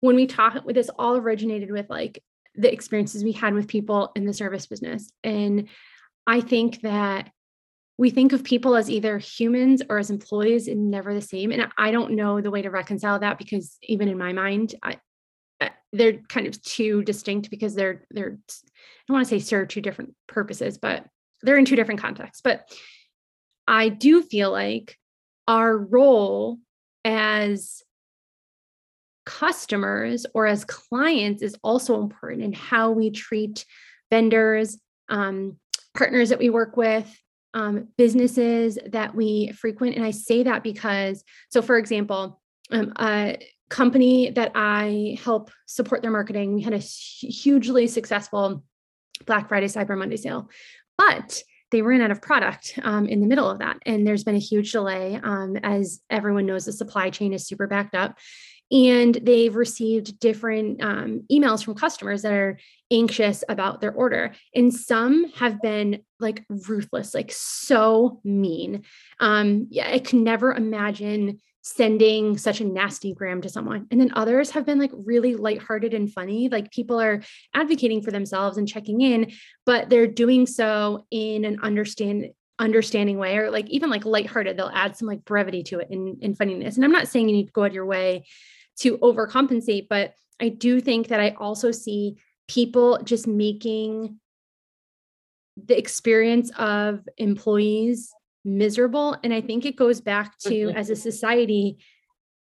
when 0.00 0.16
we 0.16 0.26
talk 0.26 0.64
with 0.64 0.74
this 0.74 0.90
all 0.98 1.16
originated 1.16 1.70
with 1.70 1.88
like 1.88 2.22
the 2.54 2.72
experiences 2.72 3.22
we 3.22 3.32
had 3.32 3.54
with 3.54 3.68
people 3.68 4.10
in 4.16 4.26
the 4.26 4.32
service 4.32 4.66
business. 4.66 5.10
And 5.24 5.68
i 6.26 6.40
think 6.40 6.82
that 6.82 7.30
we 7.98 8.10
think 8.10 8.32
of 8.32 8.44
people 8.44 8.76
as 8.76 8.88
either 8.88 9.18
humans 9.18 9.82
or 9.90 9.98
as 9.98 10.08
employees 10.08 10.68
and 10.68 10.90
never 10.90 11.12
the 11.12 11.20
same 11.20 11.50
and 11.50 11.66
i 11.76 11.90
don't 11.90 12.12
know 12.12 12.40
the 12.40 12.50
way 12.50 12.62
to 12.62 12.70
reconcile 12.70 13.18
that 13.18 13.38
because 13.38 13.76
even 13.82 14.08
in 14.08 14.16
my 14.16 14.32
mind 14.32 14.74
I, 14.82 14.98
they're 15.92 16.18
kind 16.28 16.46
of 16.46 16.62
two 16.62 17.02
distinct 17.02 17.50
because 17.50 17.74
they're 17.74 18.06
they're 18.10 18.38
i 18.38 19.02
don't 19.08 19.14
want 19.14 19.26
to 19.26 19.30
say 19.30 19.40
serve 19.40 19.68
two 19.68 19.80
different 19.80 20.14
purposes 20.26 20.78
but 20.78 21.04
they're 21.42 21.58
in 21.58 21.64
two 21.64 21.76
different 21.76 22.00
contexts. 22.00 22.40
But 22.42 22.70
i 23.66 23.88
do 23.88 24.22
feel 24.22 24.50
like 24.50 24.96
our 25.46 25.76
role 25.76 26.58
as 27.04 27.82
customers 29.24 30.24
or 30.34 30.46
as 30.46 30.64
clients 30.64 31.42
is 31.42 31.56
also 31.62 32.00
important 32.00 32.42
in 32.42 32.52
how 32.52 32.90
we 32.92 33.10
treat 33.10 33.64
vendors, 34.10 34.78
um, 35.10 35.58
partners 35.94 36.30
that 36.30 36.38
we 36.38 36.48
work 36.48 36.76
with, 36.78 37.06
um, 37.54 37.88
businesses 37.96 38.78
that 38.86 39.14
we 39.14 39.52
frequent. 39.52 39.96
And 39.96 40.04
I 40.04 40.10
say 40.10 40.42
that 40.42 40.62
because, 40.62 41.24
so 41.50 41.62
for 41.62 41.78
example, 41.78 42.40
um, 42.70 42.92
a 42.98 43.38
company 43.68 44.30
that 44.30 44.52
I 44.54 45.18
help 45.22 45.50
support 45.66 46.02
their 46.02 46.10
marketing, 46.10 46.54
we 46.54 46.62
had 46.62 46.74
a 46.74 46.78
hugely 46.78 47.86
successful 47.86 48.64
Black 49.26 49.48
Friday, 49.48 49.66
Cyber 49.66 49.96
Monday 49.98 50.16
sale. 50.16 50.48
But 50.96 51.42
they 51.70 51.82
ran 51.82 52.00
out 52.00 52.10
of 52.10 52.22
product 52.22 52.78
um, 52.82 53.06
in 53.06 53.20
the 53.20 53.26
middle 53.26 53.48
of 53.48 53.58
that. 53.58 53.78
And 53.84 54.06
there's 54.06 54.24
been 54.24 54.34
a 54.34 54.38
huge 54.40 54.72
delay. 54.72 55.20
Um, 55.22 55.56
as 55.62 56.00
everyone 56.08 56.46
knows, 56.46 56.64
the 56.64 56.72
supply 56.72 57.10
chain 57.10 57.32
is 57.32 57.46
super 57.46 57.66
backed 57.66 57.94
up. 57.94 58.18
And 58.70 59.14
they've 59.14 59.54
received 59.54 60.18
different 60.20 60.82
um, 60.82 61.22
emails 61.32 61.64
from 61.64 61.74
customers 61.74 62.22
that 62.22 62.32
are 62.32 62.58
anxious 62.90 63.42
about 63.48 63.80
their 63.80 63.92
order. 63.92 64.34
And 64.54 64.72
some 64.72 65.30
have 65.36 65.62
been 65.62 66.02
like 66.20 66.44
ruthless, 66.48 67.14
like 67.14 67.32
so 67.32 68.20
mean. 68.24 68.84
Um, 69.20 69.68
yeah, 69.70 69.90
I 69.90 69.98
can 69.98 70.22
never 70.22 70.52
imagine 70.52 71.40
sending 71.62 72.38
such 72.38 72.60
a 72.60 72.64
nasty 72.64 73.12
gram 73.12 73.42
to 73.42 73.48
someone. 73.48 73.86
And 73.90 74.00
then 74.00 74.12
others 74.14 74.50
have 74.50 74.64
been 74.64 74.78
like 74.78 74.92
really 74.94 75.34
lighthearted 75.34 75.92
and 75.92 76.10
funny. 76.10 76.48
Like 76.48 76.70
people 76.70 77.00
are 77.00 77.22
advocating 77.54 78.02
for 78.02 78.10
themselves 78.10 78.56
and 78.56 78.66
checking 78.66 79.00
in, 79.00 79.32
but 79.66 79.90
they're 79.90 80.06
doing 80.06 80.46
so 80.46 81.06
in 81.10 81.44
an 81.44 81.60
understand 81.62 82.28
understanding 82.60 83.18
way 83.18 83.36
or 83.36 83.50
like 83.50 83.68
even 83.68 83.90
like 83.90 84.04
lighthearted. 84.04 84.56
They'll 84.56 84.70
add 84.72 84.96
some 84.96 85.06
like 85.06 85.24
brevity 85.24 85.62
to 85.64 85.78
it 85.78 85.88
and, 85.90 86.16
and 86.22 86.36
funniness. 86.36 86.76
And 86.76 86.84
I'm 86.84 86.92
not 86.92 87.06
saying 87.06 87.28
you 87.28 87.36
need 87.36 87.46
to 87.46 87.52
go 87.52 87.64
out 87.64 87.72
your 87.72 87.86
way 87.86 88.24
to 88.80 88.98
overcompensate, 88.98 89.88
but 89.88 90.14
I 90.40 90.48
do 90.48 90.80
think 90.80 91.08
that 91.08 91.20
I 91.20 91.30
also 91.30 91.70
see 91.70 92.16
people 92.46 93.00
just 93.02 93.26
making 93.26 94.18
the 95.56 95.76
experience 95.76 96.50
of 96.56 97.06
employees 97.16 98.12
miserable. 98.44 99.16
And 99.22 99.34
I 99.34 99.40
think 99.40 99.66
it 99.66 99.76
goes 99.76 100.00
back 100.00 100.38
to 100.40 100.50
mm-hmm. 100.50 100.76
as 100.76 100.90
a 100.90 100.96
society, 100.96 101.78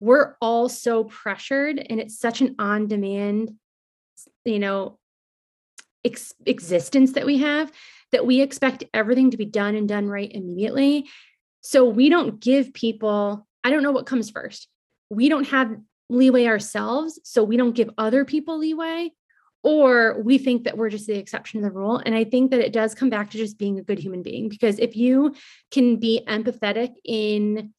we're 0.00 0.36
all 0.40 0.68
so 0.68 1.04
pressured 1.04 1.78
and 1.78 1.98
it's 1.98 2.18
such 2.18 2.42
an 2.42 2.54
on 2.58 2.86
demand, 2.86 3.52
you 4.44 4.58
know, 4.58 4.98
ex- 6.04 6.34
existence 6.44 7.12
that 7.12 7.26
we 7.26 7.38
have 7.38 7.72
that 8.12 8.26
we 8.26 8.40
expect 8.40 8.84
everything 8.94 9.30
to 9.30 9.36
be 9.36 9.46
done 9.46 9.74
and 9.74 9.88
done 9.88 10.08
right 10.08 10.30
immediately. 10.32 11.08
So 11.62 11.84
we 11.84 12.08
don't 12.08 12.38
give 12.38 12.72
people, 12.72 13.46
I 13.64 13.70
don't 13.70 13.82
know 13.82 13.90
what 13.90 14.06
comes 14.06 14.30
first. 14.30 14.68
We 15.10 15.28
don't 15.28 15.48
have 15.48 15.76
leeway 16.08 16.46
ourselves. 16.46 17.20
So 17.24 17.42
we 17.42 17.56
don't 17.56 17.74
give 17.74 17.90
other 17.98 18.24
people 18.24 18.58
leeway 18.58 19.10
or 19.66 20.22
we 20.22 20.38
think 20.38 20.64
that 20.64 20.78
we're 20.78 20.90
just 20.90 21.08
the 21.08 21.18
exception 21.18 21.60
to 21.60 21.68
the 21.68 21.74
rule. 21.74 22.00
And 22.04 22.14
I 22.14 22.22
think 22.22 22.52
that 22.52 22.60
it 22.60 22.72
does 22.72 22.94
come 22.94 23.10
back 23.10 23.30
to 23.30 23.38
just 23.38 23.58
being 23.58 23.78
a 23.78 23.82
good 23.82 23.98
human 23.98 24.22
being 24.22 24.48
because 24.48 24.78
if 24.78 24.96
you 24.96 25.34
can 25.72 25.96
be 25.96 26.22
empathetic 26.28 26.92
in 27.04 27.72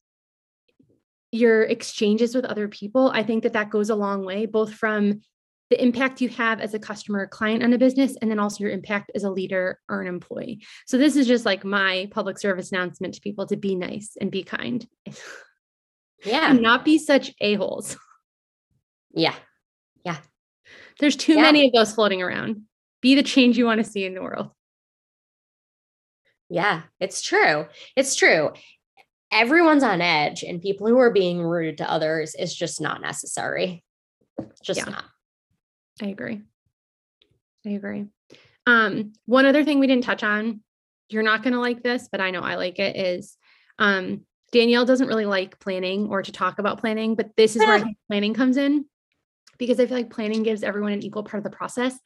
your 1.32 1.62
exchanges 1.62 2.34
with 2.34 2.44
other 2.44 2.68
people, 2.68 3.10
I 3.12 3.22
think 3.22 3.42
that 3.42 3.54
that 3.54 3.70
goes 3.70 3.88
a 3.88 3.94
long 3.94 4.24
way, 4.24 4.44
both 4.44 4.74
from 4.74 5.22
the 5.70 5.82
impact 5.82 6.20
you 6.20 6.28
have 6.30 6.60
as 6.60 6.74
a 6.74 6.78
customer 6.78 7.26
client 7.26 7.62
on 7.62 7.72
a 7.72 7.78
business 7.78 8.16
and 8.20 8.30
then 8.30 8.38
also 8.38 8.64
your 8.64 8.72
impact 8.72 9.10
as 9.14 9.24
a 9.24 9.30
leader 9.30 9.78
or 9.88 10.00
an 10.00 10.08
employee. 10.08 10.62
So 10.86 10.98
this 10.98 11.16
is 11.16 11.26
just 11.26 11.44
like 11.44 11.64
my 11.64 12.08
public 12.10 12.38
service 12.38 12.72
announcement 12.72 13.14
to 13.14 13.20
people 13.20 13.46
to 13.46 13.56
be 13.56 13.74
nice 13.74 14.16
and 14.20 14.30
be 14.30 14.42
kind. 14.42 14.86
Yeah. 16.24 16.50
and 16.50 16.60
not 16.60 16.84
be 16.84 16.98
such 16.98 17.32
a-holes. 17.40 17.96
Yeah. 19.12 19.34
Yeah. 20.04 20.18
There's 21.00 21.16
too 21.16 21.34
yeah. 21.34 21.42
many 21.42 21.66
of 21.66 21.72
those 21.72 21.94
floating 21.94 22.22
around. 22.22 22.62
Be 23.00 23.14
the 23.14 23.22
change 23.22 23.56
you 23.56 23.64
want 23.64 23.84
to 23.84 23.90
see 23.90 24.04
in 24.04 24.14
the 24.14 24.22
world. 24.22 24.50
Yeah, 26.50 26.82
it's 26.98 27.22
true. 27.22 27.66
It's 27.94 28.16
true. 28.16 28.52
Everyone's 29.30 29.82
on 29.82 30.00
edge, 30.00 30.42
and 30.42 30.62
people 30.62 30.86
who 30.86 30.98
are 30.98 31.12
being 31.12 31.42
rude 31.42 31.78
to 31.78 31.90
others 31.90 32.34
is 32.34 32.54
just 32.54 32.80
not 32.80 33.02
necessary. 33.02 33.84
Just 34.62 34.80
yeah. 34.80 34.86
not. 34.86 35.04
I 36.02 36.06
agree. 36.06 36.42
I 37.66 37.70
agree. 37.70 38.06
Um, 38.66 39.12
one 39.26 39.46
other 39.46 39.64
thing 39.64 39.78
we 39.78 39.86
didn't 39.86 40.04
touch 40.04 40.22
on, 40.22 40.62
you're 41.10 41.22
not 41.22 41.42
going 41.42 41.52
to 41.52 41.60
like 41.60 41.82
this, 41.82 42.08
but 42.10 42.20
I 42.20 42.30
know 42.30 42.40
I 42.40 42.54
like 42.54 42.78
it, 42.78 42.96
is 42.96 43.36
um, 43.78 44.22
Danielle 44.52 44.86
doesn't 44.86 45.08
really 45.08 45.26
like 45.26 45.58
planning 45.58 46.08
or 46.08 46.22
to 46.22 46.32
talk 46.32 46.58
about 46.58 46.80
planning, 46.80 47.14
but 47.14 47.36
this 47.36 47.56
is 47.56 47.62
where 47.62 47.84
planning 48.08 48.32
comes 48.32 48.56
in 48.56 48.86
because 49.58 49.80
I 49.80 49.86
feel 49.86 49.96
like 49.96 50.10
planning 50.10 50.42
gives 50.42 50.62
everyone 50.62 50.92
an 50.92 51.02
equal 51.02 51.24
part 51.24 51.44
of 51.44 51.50
the 51.50 51.56
process. 51.56 51.98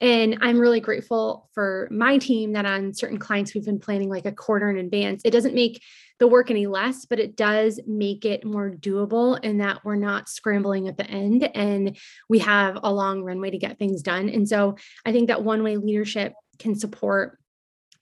And 0.00 0.38
I'm 0.42 0.58
really 0.58 0.80
grateful 0.80 1.48
for 1.54 1.88
my 1.90 2.18
team 2.18 2.52
that 2.52 2.66
on 2.66 2.92
certain 2.92 3.18
clients, 3.18 3.54
we've 3.54 3.64
been 3.64 3.80
planning 3.80 4.10
like 4.10 4.26
a 4.26 4.32
quarter 4.32 4.68
in 4.68 4.76
advance. 4.76 5.22
It 5.24 5.30
doesn't 5.30 5.54
make 5.54 5.82
the 6.18 6.26
work 6.26 6.50
any 6.50 6.66
less, 6.66 7.06
but 7.06 7.18
it 7.18 7.34
does 7.34 7.80
make 7.86 8.26
it 8.26 8.44
more 8.44 8.70
doable 8.70 9.42
in 9.42 9.58
that 9.58 9.84
we're 9.84 9.96
not 9.96 10.28
scrambling 10.28 10.88
at 10.88 10.98
the 10.98 11.06
end 11.06 11.44
and 11.54 11.96
we 12.28 12.40
have 12.40 12.78
a 12.82 12.92
long 12.92 13.22
runway 13.22 13.50
to 13.50 13.58
get 13.58 13.78
things 13.78 14.02
done. 14.02 14.28
And 14.28 14.46
so 14.46 14.76
I 15.06 15.12
think 15.12 15.28
that 15.28 15.42
one 15.42 15.62
way 15.62 15.78
leadership 15.78 16.34
can 16.58 16.74
support 16.74 17.38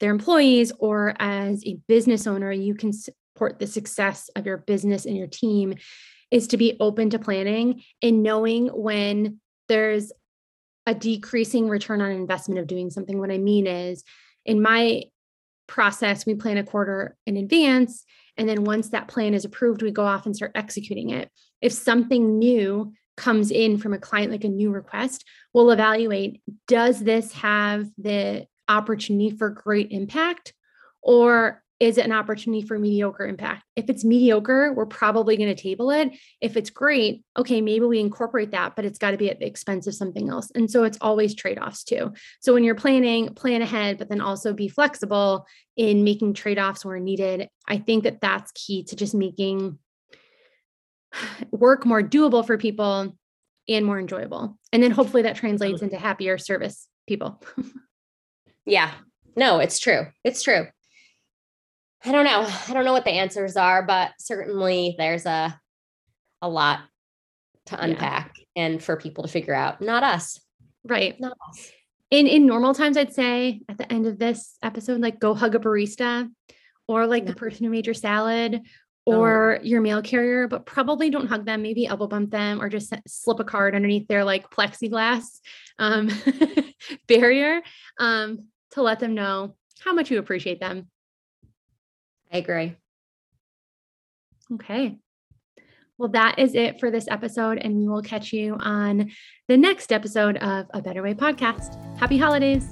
their 0.00 0.10
employees 0.10 0.72
or 0.78 1.14
as 1.20 1.64
a 1.64 1.78
business 1.86 2.26
owner, 2.26 2.50
you 2.50 2.74
can 2.74 2.92
support 2.92 3.60
the 3.60 3.66
success 3.66 4.30
of 4.34 4.46
your 4.46 4.58
business 4.58 5.06
and 5.06 5.16
your 5.16 5.28
team 5.28 5.74
is 6.34 6.48
to 6.48 6.56
be 6.56 6.76
open 6.80 7.10
to 7.10 7.18
planning 7.20 7.80
and 8.02 8.24
knowing 8.24 8.66
when 8.66 9.38
there's 9.68 10.12
a 10.84 10.92
decreasing 10.92 11.68
return 11.68 12.02
on 12.02 12.10
investment 12.10 12.58
of 12.58 12.66
doing 12.66 12.90
something. 12.90 13.20
What 13.20 13.30
I 13.30 13.38
mean 13.38 13.68
is, 13.68 14.02
in 14.44 14.60
my 14.60 15.04
process, 15.68 16.26
we 16.26 16.34
plan 16.34 16.58
a 16.58 16.64
quarter 16.64 17.16
in 17.24 17.36
advance. 17.36 18.04
And 18.36 18.48
then 18.48 18.64
once 18.64 18.88
that 18.88 19.06
plan 19.06 19.32
is 19.32 19.44
approved, 19.44 19.80
we 19.80 19.92
go 19.92 20.04
off 20.04 20.26
and 20.26 20.34
start 20.34 20.50
executing 20.56 21.10
it. 21.10 21.30
If 21.62 21.72
something 21.72 22.40
new 22.40 22.92
comes 23.16 23.52
in 23.52 23.78
from 23.78 23.94
a 23.94 23.98
client, 23.98 24.32
like 24.32 24.42
a 24.42 24.48
new 24.48 24.72
request, 24.72 25.24
we'll 25.52 25.70
evaluate 25.70 26.42
does 26.66 26.98
this 26.98 27.32
have 27.34 27.86
the 27.96 28.48
opportunity 28.68 29.30
for 29.30 29.50
great 29.50 29.92
impact? 29.92 30.52
Or 31.00 31.62
is 31.80 31.98
it 31.98 32.04
an 32.04 32.12
opportunity 32.12 32.66
for 32.66 32.78
mediocre 32.78 33.26
impact? 33.26 33.64
If 33.74 33.90
it's 33.90 34.04
mediocre, 34.04 34.72
we're 34.72 34.86
probably 34.86 35.36
going 35.36 35.54
to 35.54 35.60
table 35.60 35.90
it. 35.90 36.12
If 36.40 36.56
it's 36.56 36.70
great, 36.70 37.22
okay, 37.36 37.60
maybe 37.60 37.84
we 37.84 37.98
incorporate 37.98 38.52
that, 38.52 38.76
but 38.76 38.84
it's 38.84 38.98
got 38.98 39.10
to 39.10 39.16
be 39.16 39.28
at 39.28 39.40
the 39.40 39.46
expense 39.46 39.86
of 39.86 39.94
something 39.94 40.28
else. 40.28 40.50
And 40.54 40.70
so 40.70 40.84
it's 40.84 40.98
always 41.00 41.34
trade 41.34 41.58
offs 41.58 41.82
too. 41.82 42.12
So 42.40 42.54
when 42.54 42.62
you're 42.62 42.76
planning, 42.76 43.34
plan 43.34 43.60
ahead, 43.60 43.98
but 43.98 44.08
then 44.08 44.20
also 44.20 44.52
be 44.52 44.68
flexible 44.68 45.46
in 45.76 46.04
making 46.04 46.34
trade 46.34 46.58
offs 46.58 46.84
where 46.84 47.00
needed. 47.00 47.48
I 47.66 47.78
think 47.78 48.04
that 48.04 48.20
that's 48.20 48.52
key 48.52 48.84
to 48.84 48.96
just 48.96 49.14
making 49.14 49.78
work 51.50 51.84
more 51.84 52.02
doable 52.02 52.46
for 52.46 52.56
people 52.56 53.16
and 53.68 53.86
more 53.86 53.98
enjoyable. 53.98 54.58
And 54.72 54.82
then 54.82 54.90
hopefully 54.90 55.22
that 55.24 55.36
translates 55.36 55.82
into 55.82 55.98
happier 55.98 56.38
service 56.38 56.88
people. 57.08 57.42
yeah. 58.66 58.92
No, 59.36 59.58
it's 59.58 59.78
true. 59.78 60.06
It's 60.22 60.42
true. 60.42 60.68
I 62.04 62.12
don't 62.12 62.24
know. 62.24 62.46
I 62.68 62.72
don't 62.72 62.84
know 62.84 62.92
what 62.92 63.04
the 63.04 63.12
answers 63.12 63.56
are, 63.56 63.82
but 63.82 64.12
certainly 64.18 64.94
there's 64.98 65.26
a 65.26 65.58
a 66.42 66.48
lot 66.48 66.80
to 67.66 67.82
unpack 67.82 68.36
yeah. 68.36 68.64
and 68.64 68.82
for 68.82 68.96
people 68.96 69.24
to 69.24 69.30
figure 69.30 69.54
out. 69.54 69.80
Not 69.80 70.02
us. 70.02 70.38
Right. 70.84 71.18
Not 71.18 71.36
us. 71.48 71.70
In 72.10 72.26
in 72.26 72.46
normal 72.46 72.74
times, 72.74 72.96
I'd 72.96 73.14
say 73.14 73.62
at 73.68 73.78
the 73.78 73.90
end 73.90 74.06
of 74.06 74.18
this 74.18 74.58
episode, 74.62 75.00
like 75.00 75.18
go 75.18 75.34
hug 75.34 75.54
a 75.54 75.58
barista 75.58 76.30
or 76.86 77.06
like 77.06 77.24
the 77.26 77.34
person 77.34 77.64
who 77.64 77.70
made 77.70 77.86
your 77.86 77.94
salad 77.94 78.60
or 79.06 79.58
oh. 79.58 79.62
your 79.62 79.80
mail 79.80 80.02
carrier, 80.02 80.48
but 80.48 80.66
probably 80.66 81.10
don't 81.10 81.26
hug 81.26 81.44
them, 81.44 81.62
maybe 81.62 81.86
elbow 81.86 82.06
bump 82.06 82.30
them 82.30 82.60
or 82.60 82.68
just 82.68 82.92
slip 83.06 83.40
a 83.40 83.44
card 83.44 83.74
underneath 83.74 84.08
their 84.08 84.24
like 84.24 84.50
plexiglass 84.50 85.40
um, 85.78 86.10
barrier 87.08 87.62
um, 87.98 88.48
to 88.72 88.82
let 88.82 89.00
them 89.00 89.14
know 89.14 89.56
how 89.80 89.92
much 89.92 90.10
you 90.10 90.18
appreciate 90.18 90.60
them. 90.60 90.88
I 92.34 92.38
agree. 92.38 92.74
Okay. 94.54 94.98
Well, 95.96 96.08
that 96.10 96.40
is 96.40 96.56
it 96.56 96.80
for 96.80 96.90
this 96.90 97.06
episode, 97.08 97.58
and 97.58 97.76
we 97.76 97.86
will 97.86 98.02
catch 98.02 98.32
you 98.32 98.56
on 98.58 99.12
the 99.46 99.56
next 99.56 99.92
episode 99.92 100.36
of 100.38 100.66
A 100.74 100.82
Better 100.82 101.00
Way 101.00 101.14
podcast. 101.14 101.78
Happy 101.96 102.18
holidays. 102.18 102.66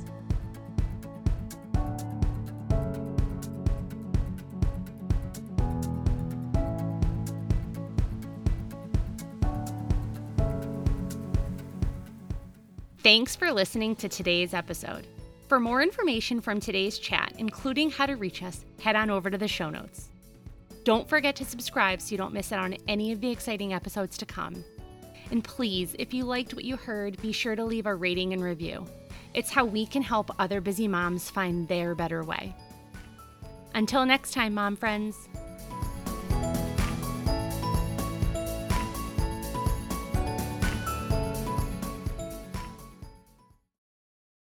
Thanks 12.99 13.37
for 13.37 13.53
listening 13.53 13.95
to 13.97 14.09
today's 14.09 14.55
episode. 14.55 15.07
For 15.53 15.61
more 15.61 15.83
information 15.83 16.41
from 16.41 16.61
today's 16.61 16.99
chat, 16.99 17.35
including 17.37 17.91
how 17.91 18.07
to 18.07 18.17
reach 18.17 18.43
us, 18.43 18.65
head 18.81 18.97
on 18.97 19.11
over 19.11 19.29
to 19.29 19.37
the 19.37 19.47
show 19.47 19.69
notes. 19.69 20.09
Don't 20.83 21.07
forget 21.07 21.37
to 21.37 21.45
subscribe 21.45 22.01
so 22.01 22.13
you 22.13 22.17
don't 22.17 22.33
miss 22.33 22.53
out 22.53 22.65
on 22.65 22.79
any 22.89 23.13
of 23.13 23.21
the 23.21 23.31
exciting 23.31 23.75
episodes 23.75 24.17
to 24.17 24.25
come. 24.25 24.65
And 25.31 25.45
please, 25.45 25.95
if 25.99 26.15
you 26.15 26.25
liked 26.25 26.55
what 26.55 26.65
you 26.65 26.79
heard, 26.79 27.21
be 27.21 27.33
sure 27.33 27.55
to 27.55 27.67
leave 27.67 27.85
a 27.85 27.95
rating 27.95 28.33
and 28.33 28.43
review. 28.43 28.87
It's 29.35 29.51
how 29.51 29.67
we 29.67 29.85
can 29.85 30.01
help 30.01 30.31
other 30.39 30.63
busy 30.63 30.89
moms 30.89 31.29
find 31.29 31.69
their 31.69 31.95
better 31.95 32.25
way. 32.25 32.55
Until 33.75 34.07
next 34.07 34.33
time, 34.33 34.55
mom 34.55 34.75
friends. 34.75 35.29